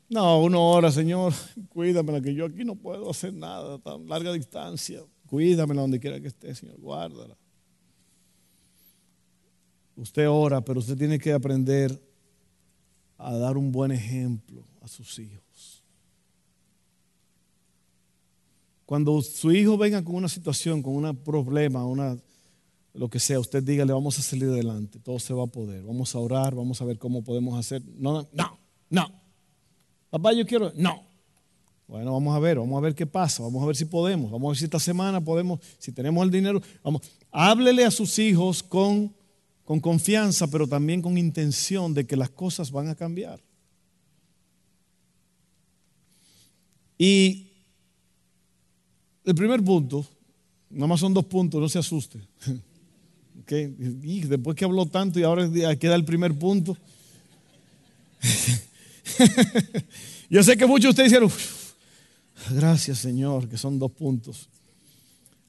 [0.08, 1.32] No, uno ora, Señor,
[1.68, 5.02] cuídamela, que yo aquí no puedo hacer nada tan larga distancia.
[5.26, 7.36] Cuídamela donde quiera que esté, Señor, guárdala.
[9.96, 12.00] Usted ora, pero usted tiene que aprender
[13.18, 15.82] a dar un buen ejemplo a sus hijos.
[18.84, 22.16] Cuando su hijo venga con una situación, con un problema, una,
[22.94, 26.14] lo que sea, usted dígale, vamos a salir adelante, todo se va a poder, vamos
[26.14, 27.82] a orar, vamos a ver cómo podemos hacer.
[27.96, 28.58] No, no,
[28.90, 29.25] no.
[30.10, 31.02] Papá, yo quiero, no.
[31.88, 34.48] Bueno, vamos a ver, vamos a ver qué pasa, vamos a ver si podemos, vamos
[34.48, 38.62] a ver si esta semana podemos, si tenemos el dinero, vamos, háblele a sus hijos
[38.62, 39.14] con
[39.66, 43.42] con confianza, pero también con intención de que las cosas van a cambiar.
[46.96, 47.48] Y
[49.24, 50.06] el primer punto,
[50.70, 52.20] nada más son dos puntos, no se asuste.
[53.48, 56.76] Y después que habló tanto y ahora queda el primer punto.
[60.30, 61.30] Yo sé que muchos de ustedes dijeron,
[62.50, 64.48] gracias Señor, que son dos puntos.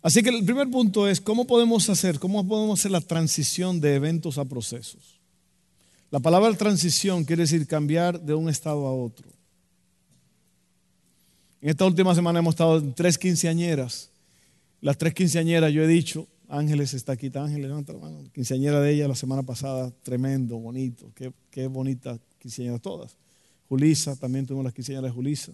[0.02, 2.20] Así que el primer punto es, ¿cómo podemos hacer?
[2.20, 5.20] ¿Cómo podemos hacer la transición de eventos a procesos?
[6.12, 9.28] La palabra transición quiere decir cambiar de un estado a otro.
[11.60, 14.10] En esta última semana hemos estado en tres quinceañeras.
[14.80, 18.24] Las tres quinceañeras, yo he dicho, Ángeles está aquí, Ángeles, levanta la mano.
[18.32, 23.18] Quinceañera de ella la semana pasada, tremendo, bonito, qué, qué bonita quinceañera todas.
[23.70, 25.52] Julisa, también tuvimos las quinceañeras de Julisa.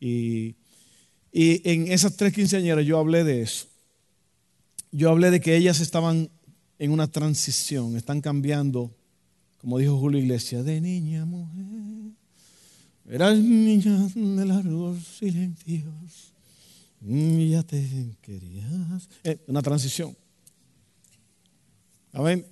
[0.00, 0.56] Y,
[1.32, 3.68] y en esas tres quinceañeras yo hablé de eso
[4.96, 6.30] yo hablé de que ellas estaban
[6.78, 8.94] en una transición, están cambiando,
[9.58, 12.12] como dijo Julio Iglesias, de niña a mujer.
[13.08, 15.84] Eras niña de largos silencios
[17.00, 19.08] ya te querías.
[19.22, 20.16] Eh, una transición.
[22.12, 22.46] Amén.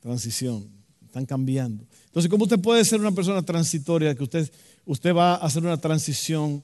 [0.00, 0.68] Transición.
[1.06, 1.84] Están cambiando.
[2.06, 4.50] Entonces, ¿cómo usted puede ser una persona transitoria que usted,
[4.84, 6.62] usted va a hacer una transición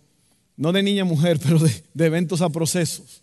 [0.56, 3.22] no de niña a mujer, pero de, eventos a procesos.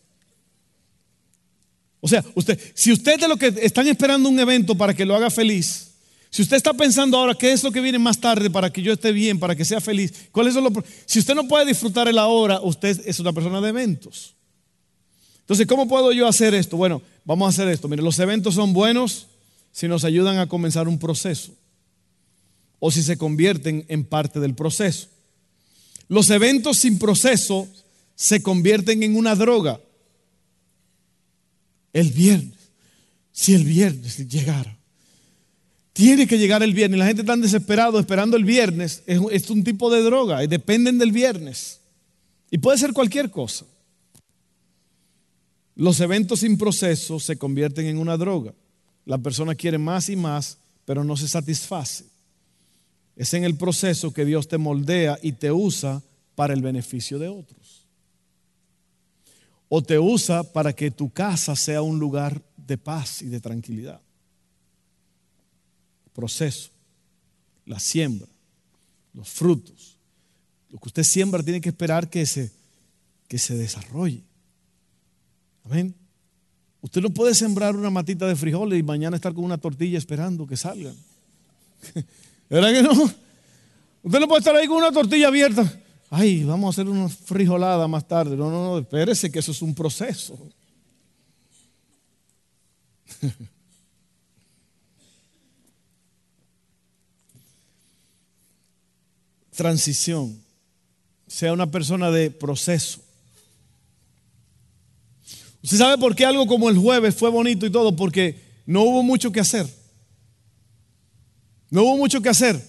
[1.99, 5.15] O sea, usted, si usted de lo que están esperando un evento para que lo
[5.15, 5.91] haga feliz,
[6.31, 8.93] si usted está pensando ahora qué es lo que viene más tarde para que yo
[8.93, 10.73] esté bien, para que sea feliz, ¿cuáles son los
[11.05, 14.33] Si usted no puede disfrutar el ahora, usted es una persona de eventos.
[15.41, 16.77] Entonces, ¿cómo puedo yo hacer esto?
[16.77, 17.87] Bueno, vamos a hacer esto.
[17.89, 19.27] Mire, los eventos son buenos
[19.71, 21.53] si nos ayudan a comenzar un proceso
[22.79, 25.07] o si se convierten en parte del proceso.
[26.07, 27.67] Los eventos sin proceso
[28.15, 29.79] se convierten en una droga.
[31.93, 32.57] El viernes,
[33.31, 34.77] si el viernes llegara,
[35.93, 36.99] tiene que llegar el viernes.
[36.99, 39.03] La gente está desesperada esperando el viernes.
[39.05, 40.45] Es, un tipo de droga.
[40.47, 41.79] Dependen del viernes.
[42.49, 43.65] Y puede ser cualquier cosa.
[45.75, 48.53] Los eventos sin proceso se convierten en una droga.
[49.05, 52.05] La persona quiere más y más, pero no se satisface.
[53.15, 56.01] Es en el proceso que Dios te moldea y te usa
[56.35, 57.85] para el beneficio de otros.
[59.69, 64.01] O te usa para que tu casa sea un lugar de paz y de tranquilidad
[66.13, 66.69] proceso,
[67.65, 68.27] la siembra,
[69.13, 69.97] los frutos.
[70.69, 72.51] Lo que usted siembra tiene que esperar que se,
[73.27, 74.23] que se desarrolle.
[75.63, 75.95] Amén.
[76.81, 80.47] Usted no puede sembrar una matita de frijoles y mañana estar con una tortilla esperando
[80.47, 80.95] que salgan.
[82.49, 82.91] ¿Verdad que no?
[84.03, 85.79] Usted no puede estar ahí con una tortilla abierta.
[86.09, 88.35] Ay, vamos a hacer una frijolada más tarde.
[88.35, 90.37] No, no, no, espérese que eso es un proceso.
[99.55, 100.41] transición,
[101.27, 103.01] sea una persona de proceso.
[105.63, 107.95] ¿Usted sabe por qué algo como el jueves fue bonito y todo?
[107.95, 109.67] Porque no hubo mucho que hacer.
[111.69, 112.61] No hubo mucho que hacer.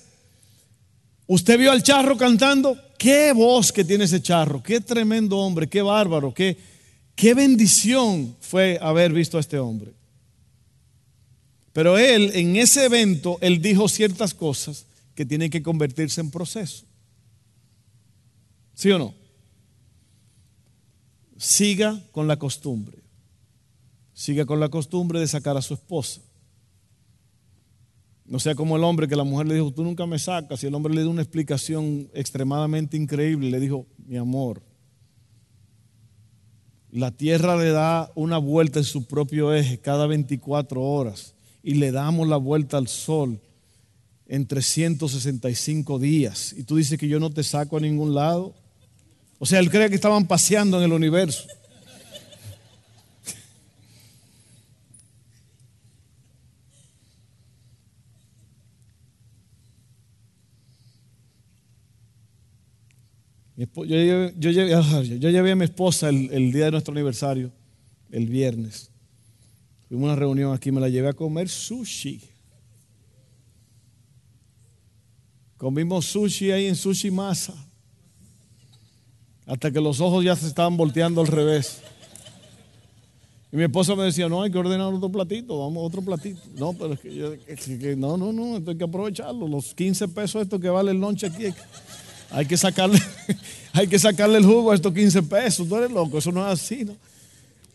[1.26, 2.76] Usted vio al charro cantando.
[2.98, 4.62] Qué voz que tiene ese charro.
[4.62, 5.68] Qué tremendo hombre.
[5.68, 6.34] Qué bárbaro.
[6.34, 6.56] Qué,
[7.14, 9.92] qué bendición fue haber visto a este hombre.
[11.72, 16.84] Pero él, en ese evento, él dijo ciertas cosas que tienen que convertirse en proceso.
[18.74, 19.21] ¿Sí o no?
[21.42, 22.98] Siga con la costumbre.
[24.14, 26.20] Siga con la costumbre de sacar a su esposa.
[28.24, 30.62] No sea como el hombre que la mujer le dijo, tú nunca me sacas.
[30.62, 33.50] Y el hombre le dio una explicación extremadamente increíble.
[33.50, 34.62] Le dijo, mi amor,
[36.92, 41.90] la tierra le da una vuelta en su propio eje cada 24 horas y le
[41.90, 43.40] damos la vuelta al sol
[44.28, 46.54] en 365 días.
[46.56, 48.54] Y tú dices que yo no te saco a ningún lado.
[49.42, 51.48] O sea, él cree que estaban paseando en el universo.
[63.74, 67.50] Yo llevé, a mi esposa el, día de nuestro aniversario,
[68.12, 68.92] el viernes.
[69.88, 72.20] Fuimos a una reunión aquí, me la llevé a comer sushi.
[75.56, 77.71] Comimos sushi ahí en Sushi Masa.
[79.46, 81.80] Hasta que los ojos ya se estaban volteando al revés.
[83.52, 86.40] Y mi esposa me decía, no, hay que ordenar otro platito, vamos otro platito.
[86.54, 89.46] No, pero es que, yo, no, no, no, esto hay que aprovecharlo.
[89.46, 91.44] Los 15 pesos esto que vale el lunch aquí,
[92.30, 92.98] hay que sacarle,
[93.74, 95.68] hay que sacarle el jugo a estos 15 pesos.
[95.68, 96.96] Tú eres loco, eso no es así, ¿no?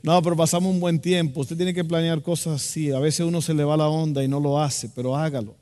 [0.01, 1.41] No, pero pasamos un buen tiempo.
[1.41, 2.91] Usted tiene que planear cosas así.
[2.91, 5.55] A veces uno se le va la onda y no lo hace, pero hágalo.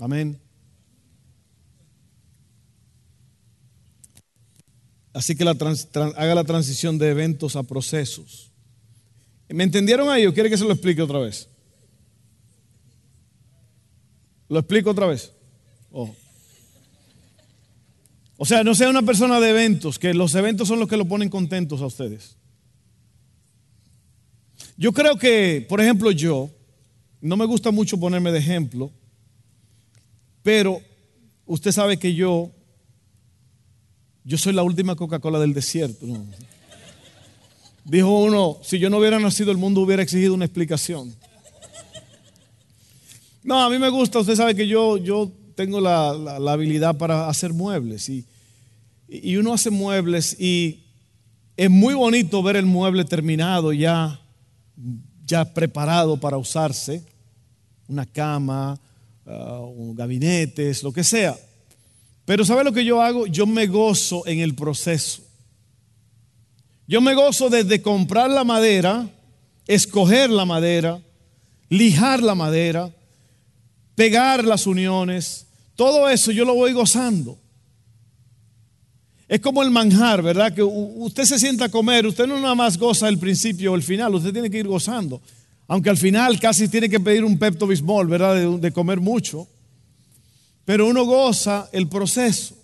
[0.00, 0.38] Amén.
[5.16, 8.52] Así que haga la transición de eventos a procesos.
[9.48, 11.48] ¿Me entendieron ahí o quiere que se lo explique otra vez?
[14.50, 15.32] ¿Lo explico otra vez?
[15.90, 16.14] Oh.
[18.36, 21.08] O sea, no sea una persona de eventos, que los eventos son los que lo
[21.08, 22.36] ponen contentos a ustedes.
[24.76, 26.50] Yo creo que, por ejemplo, yo,
[27.22, 28.92] no me gusta mucho ponerme de ejemplo,
[30.42, 30.82] pero
[31.46, 32.52] usted sabe que yo
[34.26, 36.04] yo soy la última Coca-Cola del desierto.
[37.84, 41.14] Dijo uno, si yo no hubiera nacido el mundo hubiera exigido una explicación.
[43.44, 46.08] No, a mí me gusta, usted sabe que yo, yo tengo la,
[46.50, 48.26] habilidad para hacer muebles y,
[49.08, 50.82] y uno hace muebles y
[51.56, 54.20] es muy bonito ver el mueble terminado ya,
[55.24, 57.04] ya preparado para usarse,
[57.86, 58.80] una cama,
[59.24, 61.36] uh, gabinetes, lo que sea.
[62.26, 63.26] Pero ¿sabe lo que yo hago?
[63.26, 65.22] Yo me gozo en el proceso.
[66.88, 69.08] Yo me gozo desde comprar la madera,
[69.66, 71.00] escoger la madera,
[71.68, 72.90] lijar la madera,
[73.94, 75.46] pegar las uniones.
[75.76, 77.38] Todo eso yo lo voy gozando.
[79.28, 80.52] Es como el manjar, ¿verdad?
[80.52, 83.82] Que usted se sienta a comer, usted no nada más goza el principio o el
[83.82, 85.20] final, usted tiene que ir gozando.
[85.68, 88.34] Aunque al final casi tiene que pedir un Pepto Bismol, ¿verdad?
[88.34, 89.48] De, de comer mucho.
[90.66, 92.54] Pero uno goza el proceso.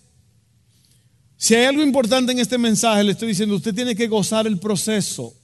[1.37, 4.59] Si hay algo importante en este mensaje, le estoy diciendo, usted tiene que gozar el
[4.59, 5.35] proceso,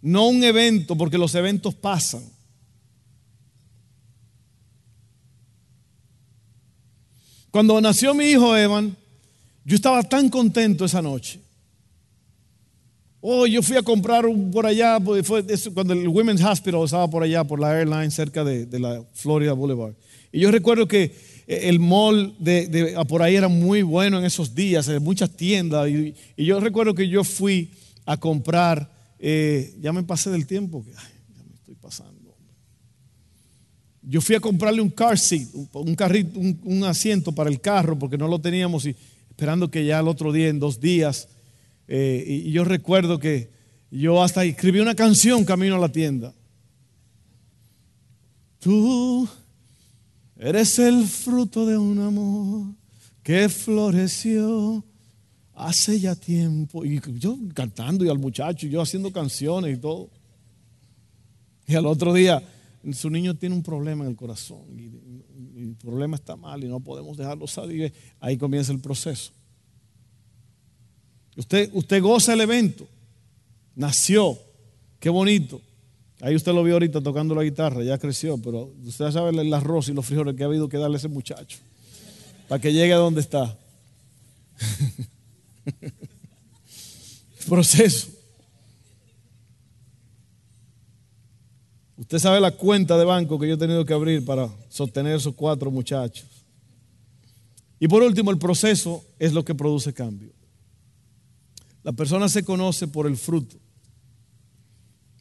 [0.00, 2.22] no un evento, porque los eventos pasan.
[7.50, 8.94] Cuando nació mi hijo Evan,
[9.64, 11.40] yo estaba tan contento esa noche.
[13.20, 17.22] Oh, yo fui a comprar por allá, pues, fue cuando el Women's Hospital estaba por
[17.22, 19.94] allá, por la airline cerca de, de la Florida Boulevard.
[20.30, 24.88] Y yo recuerdo que el mall de, por ahí era muy bueno en esos días,
[25.00, 25.88] muchas tiendas.
[25.88, 27.70] Y, yo recuerdo que yo fui
[28.04, 31.00] a comprar, eh, ya me pasé del tiempo, ya
[31.48, 32.36] me estoy pasando.
[34.02, 38.18] Yo fui a comprarle un car seat, un, carrito, un, asiento para el carro, porque
[38.18, 38.94] no lo teníamos y
[39.30, 41.28] esperando que ya el otro día, en dos días,
[41.86, 43.48] eh, y, y yo recuerdo que
[43.90, 46.34] yo hasta escribí una canción camino a la tienda.
[48.58, 49.26] Tú
[50.38, 52.72] Eres el fruto de un amor
[53.24, 54.84] que floreció
[55.52, 56.84] hace ya tiempo.
[56.84, 60.10] Y yo cantando y al muchacho, y yo haciendo canciones y todo.
[61.66, 62.40] Y al otro día,
[62.92, 65.18] su niño tiene un problema en el corazón y,
[65.58, 67.92] el problema está mal y no podemos dejarlo salir.
[68.20, 69.32] Ahí comienza el proceso.
[71.36, 72.86] Usted, usted goza el evento.
[73.74, 74.38] Nació.
[75.00, 75.60] Qué bonito.
[76.20, 79.88] Ahí usted lo vio ahorita tocando la guitarra, ya creció, pero usted sabe el arroz
[79.88, 81.58] y los frijoles que ha habido que darle a ese muchacho
[82.48, 83.56] para que llegue a donde está.
[87.48, 88.08] Proceso.
[91.98, 95.34] Usted sabe la cuenta de banco que yo he tenido que abrir para sostener esos
[95.34, 96.26] cuatro muchachos.
[97.78, 100.32] Y por último, el proceso es lo que produce cambio.
[101.82, 103.56] La persona se conoce por el fruto.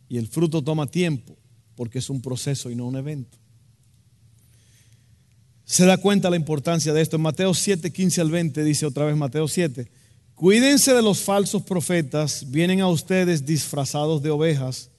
[0.09, 1.35] Y el fruto toma tiempo
[1.77, 3.37] porque es un proceso y no un evento.
[5.63, 7.17] Se da cuenta la importancia de esto.
[7.17, 9.89] En Mateo 7, 15 al 20 dice otra vez Mateo 7,
[10.33, 14.89] cuídense de los falsos profetas, vienen a ustedes disfrazados de ovejas,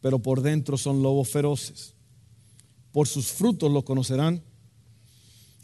[0.00, 1.94] pero por dentro son lobos feroces.
[2.92, 4.42] Por sus frutos lo conocerán.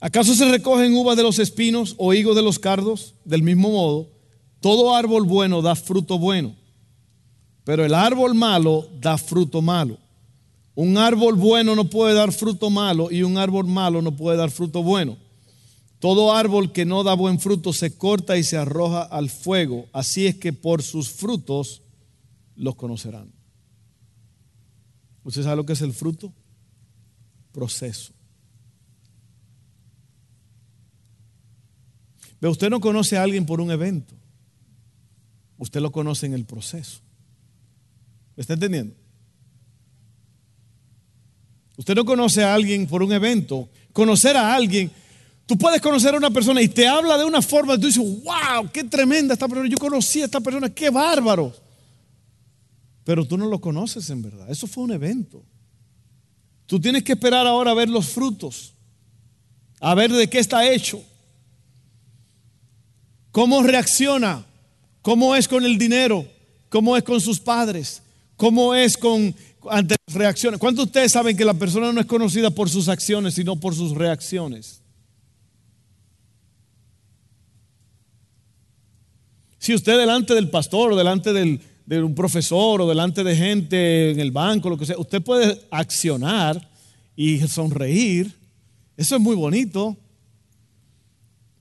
[0.01, 3.15] ¿Acaso se recogen uvas de los espinos o higos de los cardos?
[3.25, 4.11] Del mismo modo,
[4.61, 6.57] todo árbol bueno da fruto bueno
[7.69, 9.99] pero el árbol malo da fruto malo.
[10.75, 14.51] Un árbol bueno no puede dar fruto malo y un árbol malo no puede dar
[14.51, 15.19] fruto bueno.
[15.99, 19.87] Todo árbol que no da buen fruto se corta y se arroja al fuego.
[19.93, 21.83] Así es que por sus frutos
[22.57, 23.31] los conocerán.
[25.23, 26.33] ¿Usted sabe lo que es el fruto?
[27.53, 28.15] Proceso.
[32.41, 34.15] Pero usted no conoce a alguien por un evento.
[35.59, 37.03] Usted lo conoce en el proceso.
[38.39, 38.95] ¿Me está entendiendo?
[41.77, 43.69] Usted no conoce a alguien por un evento.
[43.93, 44.93] Conocer a alguien,
[45.45, 48.71] tú puedes conocer a una persona y te habla de una forma, tú dices, wow,
[48.73, 49.69] qué tremenda esta persona.
[49.69, 51.53] Yo conocí a esta persona, qué bárbaro.
[53.03, 54.49] Pero tú no lo conoces en verdad.
[54.49, 55.43] Eso fue un evento.
[56.67, 58.73] Tú tienes que esperar ahora a ver los frutos,
[59.81, 61.03] a ver de qué está hecho,
[63.33, 64.47] cómo reacciona,
[65.03, 66.25] cómo es con el dinero,
[66.69, 68.03] cómo es con sus padres,
[68.39, 69.35] ¿Cómo es con
[69.69, 70.61] ante las reacciones?
[70.61, 73.75] ¿Cuántos de ustedes saben que la persona no es conocida por sus acciones, sino por
[73.75, 74.81] sus reacciones?
[79.59, 84.21] Si usted delante del pastor o delante de un profesor o delante de gente en
[84.21, 86.71] el banco, lo que sea, usted puede accionar
[87.17, 88.33] y sonreír.
[88.97, 89.97] Eso es muy bonito.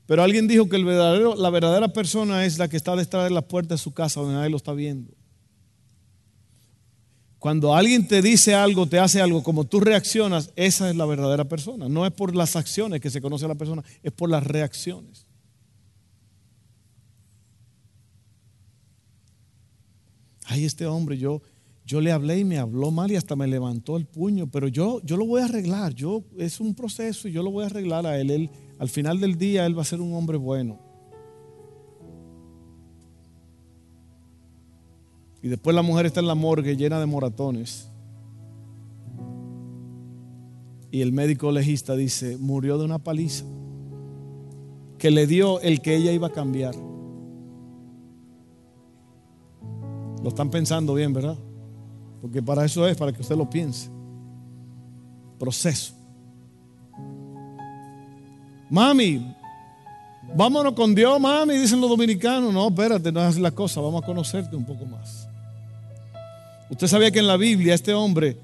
[0.05, 3.73] Pero alguien dijo que la verdadera persona es la que está detrás de la puerta
[3.73, 5.16] de su casa donde nadie lo está viendo.
[7.39, 11.45] Cuando alguien te dice algo, te hace algo, como tú reaccionas, esa es la verdadera
[11.45, 11.87] persona.
[11.87, 15.27] No es por las acciones que se conoce a la persona, es por las reacciones.
[20.45, 21.41] Ay, este hombre, yo,
[21.85, 25.01] yo le hablé y me habló mal y hasta me levantó el puño, pero yo,
[25.03, 25.93] yo lo voy a arreglar.
[25.93, 28.31] Yo, es un proceso y yo lo voy a arreglar a él.
[28.31, 28.49] él.
[28.79, 30.86] Al final del día, él va a ser un hombre bueno.
[35.41, 37.89] Y después la mujer está en la morgue llena de moratones.
[40.91, 43.45] Y el médico legista dice, murió de una paliza
[44.97, 46.75] que le dio el que ella iba a cambiar.
[50.23, 51.37] Lo están pensando bien, ¿verdad?
[52.21, 53.89] Porque para eso es, para que usted lo piense.
[55.37, 55.93] Proceso.
[58.69, 59.35] Mami,
[60.35, 62.53] Vámonos con Dios, mami, dicen los dominicanos.
[62.53, 65.26] No, espérate, no es la cosa, vamos a conocerte un poco más.
[66.69, 68.37] Usted sabía que en la Biblia este hombre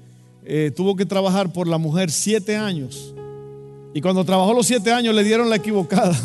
[0.44, 3.14] eh, tuvo que trabajar por la mujer siete años.
[3.94, 6.16] Y cuando trabajó los siete años le dieron la equivocada.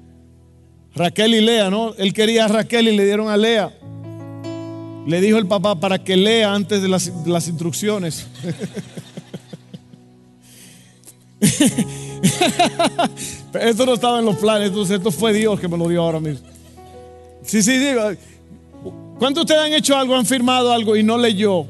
[0.94, 1.94] Raquel y Lea, ¿no?
[1.94, 3.72] Él quería a Raquel y le dieron a Lea.
[5.06, 8.26] Le dijo el papá para que lea antes de las, las instrucciones.
[13.60, 16.20] esto no estaba en los planes, entonces esto fue Dios que me lo dio ahora
[16.20, 16.46] mismo.
[17.42, 18.02] Sí, sí, digo.
[19.20, 21.66] ¿Cuántos de ustedes han hecho algo, han firmado algo y no leyó?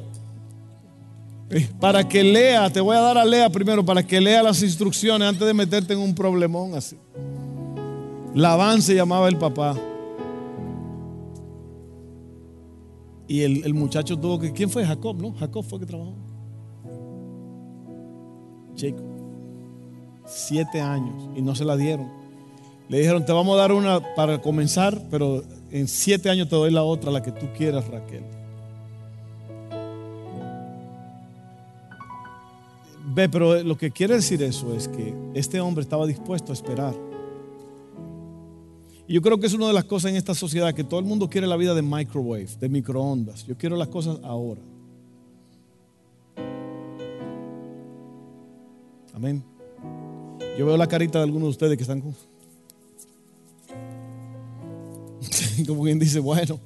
[1.51, 4.63] Eh, para que lea, te voy a dar a lea primero, para que lea las
[4.63, 6.97] instrucciones antes de meterte en un problemón así.
[8.37, 9.77] Labán se llamaba el papá.
[13.27, 14.53] Y el, el, muchacho tuvo que.
[14.53, 14.87] ¿Quién fue?
[14.87, 15.33] Jacob, ¿no?
[15.33, 16.15] Jacob fue que trabajó.
[18.77, 19.11] Jacob
[20.25, 22.09] siete años y no se la dieron.
[22.89, 26.71] Le dijeron, te vamos a dar una para comenzar, pero en siete años te doy
[26.71, 28.25] la otra, la que tú quieras, Raquel.
[33.13, 36.95] Ve, pero lo que quiere decir eso es que este hombre estaba dispuesto a esperar.
[39.09, 41.07] Y yo creo que es una de las cosas en esta sociedad que todo el
[41.07, 43.45] mundo quiere la vida de microwave, de microondas.
[43.45, 44.61] Yo quiero las cosas ahora.
[49.13, 49.43] Amén.
[50.57, 52.15] Yo veo la carita de algunos de ustedes que están como,
[55.67, 56.61] como quien dice, bueno,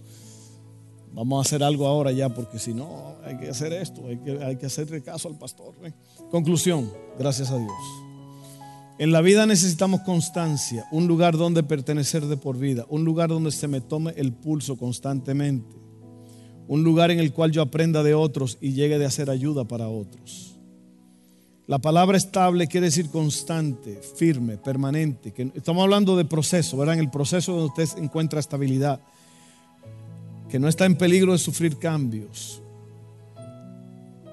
[1.13, 4.45] vamos a hacer algo ahora ya, porque si no, hay que hacer esto, hay que,
[4.45, 5.75] hay que hacerle caso al pastor.
[6.31, 7.73] Conclusión, gracias a Dios.
[8.97, 13.51] En la vida necesitamos constancia, un lugar donde pertenecer de por vida, un lugar donde
[13.51, 15.77] se me tome el pulso constantemente,
[16.69, 19.89] un lugar en el cual yo aprenda de otros y llegue de hacer ayuda para
[19.89, 20.54] otros.
[21.67, 25.33] La palabra estable quiere decir constante, firme, permanente.
[25.55, 26.97] Estamos hablando de proceso, ¿verdad?
[26.97, 29.01] En el proceso donde usted encuentra estabilidad,
[30.51, 32.61] que no está en peligro de sufrir cambios.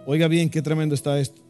[0.06, 1.42] Oiga bien, qué tremendo está esto.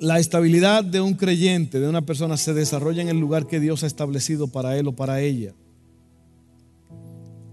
[0.00, 3.84] La estabilidad de un creyente, de una persona, se desarrolla en el lugar que Dios
[3.84, 5.54] ha establecido para él o para ella.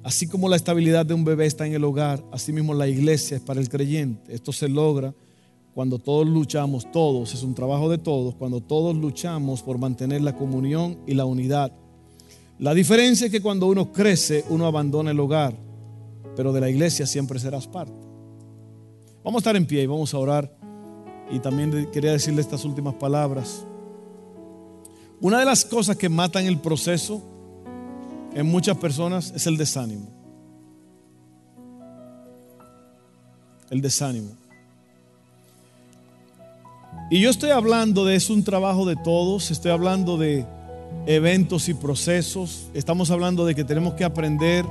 [0.02, 3.38] Así como la estabilidad de un bebé está en el hogar, así mismo la iglesia
[3.38, 4.34] es para el creyente.
[4.34, 5.14] Esto se logra
[5.74, 10.36] cuando todos luchamos, todos, es un trabajo de todos, cuando todos luchamos por mantener la
[10.36, 11.72] comunión y la unidad.
[12.58, 15.56] La diferencia es que cuando uno crece, uno abandona el hogar,
[16.36, 17.94] pero de la iglesia siempre serás parte.
[19.24, 20.52] Vamos a estar en pie y vamos a orar.
[21.32, 23.66] Y también quería decirle estas últimas palabras.
[25.22, 27.22] Una de las cosas que matan el proceso
[28.34, 30.08] en muchas personas es el desánimo.
[33.70, 34.39] El desánimo.
[37.12, 40.46] Y yo estoy hablando de es un trabajo de todos, estoy hablando de
[41.08, 44.64] eventos y procesos, estamos hablando de que tenemos que aprender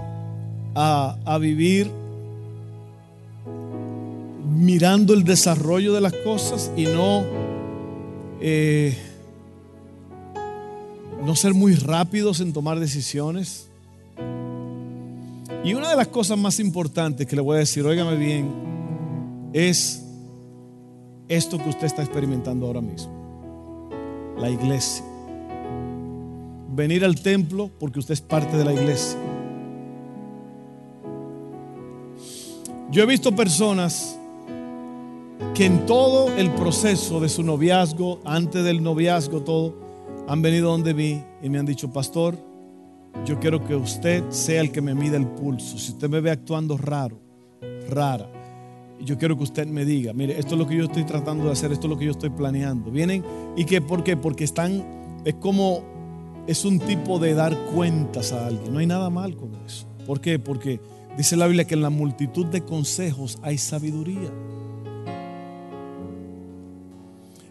[0.76, 1.90] a, a vivir
[4.48, 7.24] mirando el desarrollo de las cosas y no,
[8.40, 8.96] eh,
[11.24, 13.66] no ser muy rápidos en tomar decisiones.
[15.64, 18.48] Y una de las cosas más importantes que le voy a decir, óigame bien,
[19.52, 20.04] es
[21.28, 23.12] esto que usted está experimentando ahora mismo.
[24.38, 25.04] La iglesia.
[26.74, 29.18] Venir al templo porque usted es parte de la iglesia.
[32.90, 34.18] Yo he visto personas
[35.54, 39.74] que en todo el proceso de su noviazgo, antes del noviazgo, todo,
[40.26, 42.38] han venido donde mí y me han dicho, pastor,
[43.24, 45.78] yo quiero que usted sea el que me mida el pulso.
[45.78, 47.20] Si usted me ve actuando raro,
[47.88, 48.30] rara,
[49.00, 51.52] yo quiero que usted me diga, mire, esto es lo que yo estoy tratando de
[51.52, 52.90] hacer, esto es lo que yo estoy planeando.
[52.90, 53.24] Vienen
[53.56, 54.16] y que, ¿por qué?
[54.16, 55.82] Porque están, es como,
[56.46, 58.72] es un tipo de dar cuentas a alguien.
[58.72, 59.86] No hay nada mal con eso.
[60.06, 60.38] ¿Por qué?
[60.38, 60.80] Porque
[61.16, 64.32] dice la Biblia que en la multitud de consejos hay sabiduría.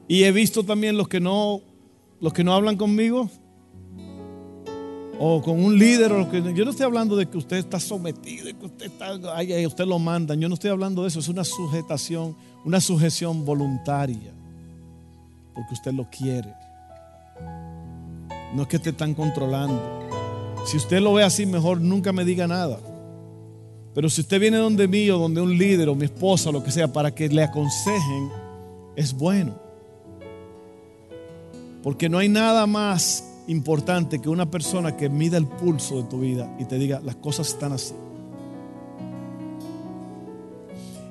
[0.07, 1.61] Y he visto también los que no,
[2.21, 3.29] los que no hablan conmigo,
[5.19, 6.11] o con un líder.
[6.11, 9.13] O que, yo no estoy hablando de que usted está sometido, que usted, está,
[9.67, 10.39] usted lo mandan.
[10.39, 11.19] Yo no estoy hablando de eso.
[11.19, 14.33] Es una sujetación, una sujeción voluntaria.
[15.53, 16.53] Porque usted lo quiere.
[18.53, 19.81] No es que te están controlando.
[20.65, 22.79] Si usted lo ve así, mejor nunca me diga nada.
[23.93, 26.71] Pero si usted viene donde mí o donde un líder o mi esposa lo que
[26.71, 28.29] sea para que le aconsejen,
[28.95, 29.55] es bueno.
[31.81, 36.19] Porque no hay nada más importante que una persona que mida el pulso de tu
[36.19, 37.93] vida y te diga, las cosas están así.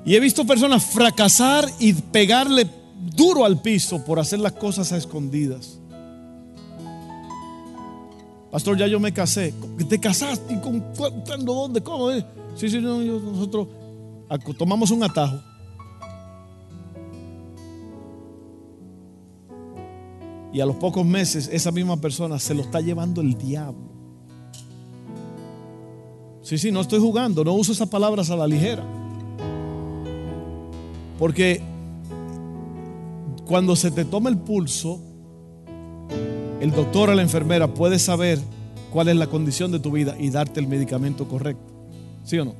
[0.05, 2.69] Y he visto personas fracasar y pegarle
[3.15, 5.79] duro al piso por hacer las cosas a escondidas.
[8.51, 9.53] Pastor, ya yo me casé.
[9.89, 10.53] ¿Te casaste?
[10.53, 10.79] ¿Y con
[11.25, 11.53] cuándo?
[11.53, 11.81] ¿Dónde?
[11.81, 12.09] ¿Cómo?
[12.55, 13.67] Sí, sí, no, nosotros
[14.57, 15.39] tomamos un atajo.
[20.57, 23.91] Y a los pocos meses esa misma persona se lo está llevando el diablo.
[26.41, 28.83] Sí, sí, no estoy jugando, no uso esas palabras a la ligera.
[31.19, 31.61] Porque
[33.45, 34.99] cuando se te toma el pulso,
[36.59, 38.39] el doctor o la enfermera puede saber
[38.91, 41.71] cuál es la condición de tu vida y darte el medicamento correcto.
[42.23, 42.55] ¿Sí o no?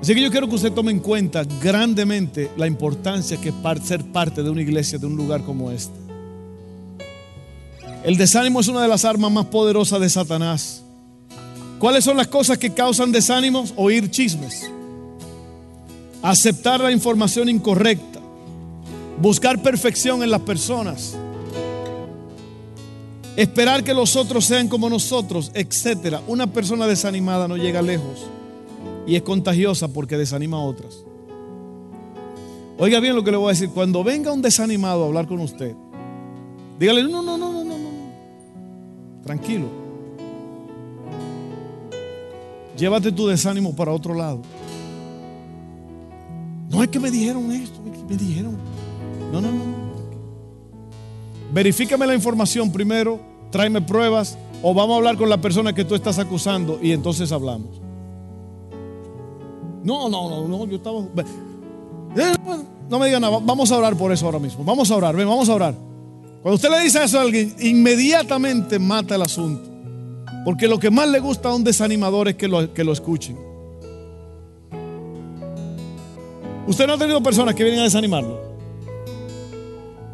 [0.00, 4.04] Así que yo quiero que usted tome en cuenta grandemente la importancia que es ser
[4.12, 6.05] parte de una iglesia, de un lugar como este.
[8.06, 10.84] El desánimo es una de las armas más poderosas de Satanás.
[11.80, 13.74] ¿Cuáles son las cosas que causan desánimos?
[13.74, 14.70] Oír chismes,
[16.22, 18.20] aceptar la información incorrecta,
[19.20, 21.16] buscar perfección en las personas,
[23.34, 26.20] esperar que los otros sean como nosotros, etc.
[26.28, 28.28] Una persona desanimada no llega lejos
[29.04, 31.02] y es contagiosa porque desanima a otras.
[32.78, 33.70] Oiga bien lo que le voy a decir.
[33.70, 35.74] Cuando venga un desanimado a hablar con usted,
[36.78, 37.65] dígale, no, no, no, no.
[39.26, 39.66] Tranquilo.
[42.76, 44.40] Llévate tu desánimo para otro lado.
[46.70, 48.56] No es que me dijeron esto, me dijeron.
[49.32, 49.86] No, no, no.
[51.52, 53.18] Verifícame la información primero,
[53.50, 57.32] tráeme pruebas o vamos a hablar con la persona que tú estás acusando y entonces
[57.32, 57.80] hablamos.
[59.82, 61.00] No, no, no, no, yo estaba...
[62.16, 62.34] Eh,
[62.88, 64.64] no me digan nada, vamos a orar por eso ahora mismo.
[64.64, 65.85] Vamos a orar, ven, vamos a orar.
[66.46, 69.68] Cuando usted le dice eso a alguien, inmediatamente mata el asunto.
[70.44, 73.36] Porque lo que más le gusta a un desanimador es que lo, que lo escuchen.
[76.68, 78.38] Usted no ha tenido personas que vienen a desanimarlo.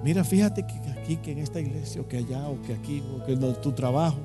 [0.02, 3.22] Mira, fíjate que aquí, que en esta iglesia, o que allá, o que aquí, o
[3.26, 4.16] que en tu trabajo.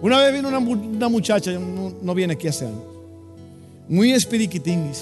[0.00, 2.84] Una vez vino una, muchacha, no, viene aquí hace años,
[3.88, 4.92] muy espiriquitín.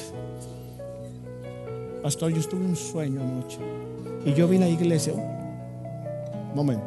[2.07, 3.59] Pastor, yo estuve en un sueño anoche
[4.25, 5.13] y yo vi la iglesia.
[6.55, 6.87] momento,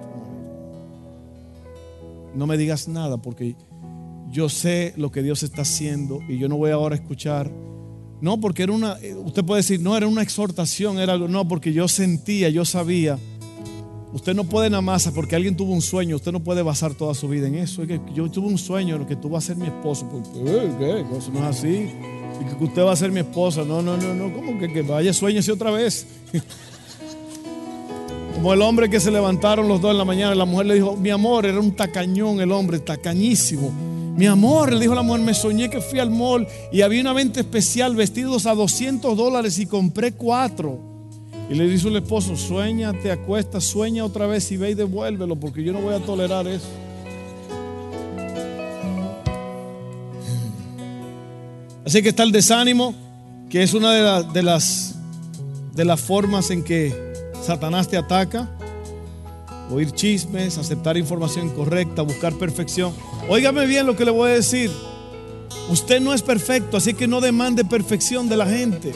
[2.34, 3.58] No me digas nada porque
[4.32, 7.52] yo sé lo que Dios está haciendo y yo no voy ahora a escuchar.
[8.22, 11.74] No, porque era una, usted puede decir, no, era una exhortación, era algo, no, porque
[11.74, 13.20] yo sentía, yo sabía
[14.12, 17.14] Usted no puede nada más porque alguien tuvo un sueño, usted no puede basar toda
[17.14, 17.84] su vida en eso.
[17.84, 20.08] yo tuve un sueño en que tú vas a ser mi esposo.
[20.10, 20.28] Pues.
[21.18, 21.90] Eso no es así.
[22.42, 23.64] Y que usted va a ser mi esposa.
[23.64, 24.34] No, no, no, no.
[24.34, 26.06] ¿Cómo que, que vaya sueñese otra vez?
[28.36, 30.96] Como el hombre que se levantaron los dos en la mañana, la mujer le dijo,
[30.96, 33.70] mi amor, era un tacañón el hombre, tacañísimo.
[34.16, 37.12] Mi amor, le dijo la mujer, me soñé que fui al mall y había una
[37.12, 40.80] venta especial, vestidos a 200 dólares y compré cuatro.
[41.50, 45.36] Y le dice el esposo, sueña, te acuestas, sueña otra vez y ve y devuélvelo,
[45.36, 46.68] porque yo no voy a tolerar eso.
[51.90, 52.94] Así que está el desánimo,
[53.50, 54.94] que es una de, las,
[55.74, 56.94] de las formas en que
[57.44, 58.48] Satanás te ataca.
[59.72, 62.94] Oír chismes, aceptar información incorrecta, buscar perfección.
[63.28, 64.70] Óigame bien lo que le voy a decir.
[65.72, 68.94] Usted no es perfecto, así que no demande perfección de la gente.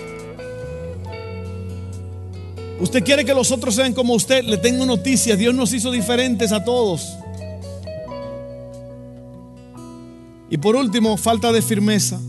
[2.80, 4.44] Usted quiere que los otros sean como usted.
[4.44, 5.36] Le tengo noticias.
[5.36, 7.12] Dios nos hizo diferentes a todos.
[10.52, 12.20] Y por último, falta de firmeza.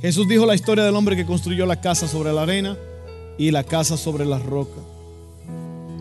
[0.00, 2.76] Jesús dijo la historia del hombre que construyó la casa sobre la arena
[3.36, 4.80] y la casa sobre la roca.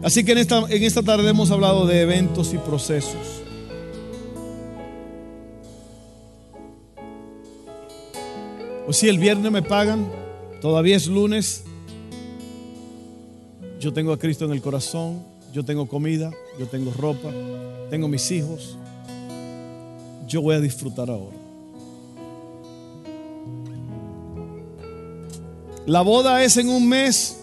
[0.04, 3.42] Así que en esta, en esta tarde hemos hablado de eventos y procesos.
[8.86, 10.08] Pues si el viernes me pagan,
[10.62, 11.64] todavía es lunes,
[13.80, 15.24] yo tengo a Cristo en el corazón,
[15.54, 17.30] yo tengo comida, yo tengo ropa,
[17.90, 18.78] tengo mis hijos.
[20.28, 21.37] Yo voy a disfrutar ahora.
[25.88, 27.40] La boda es en un mes,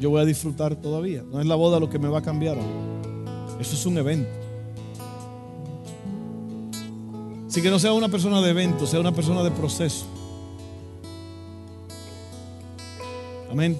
[0.00, 1.22] yo voy a disfrutar todavía.
[1.22, 2.56] No es la boda lo que me va a cambiar.
[3.60, 4.30] Eso es un evento.
[7.46, 10.06] Así que no sea una persona de evento, sea una persona de proceso.
[13.50, 13.78] Amén.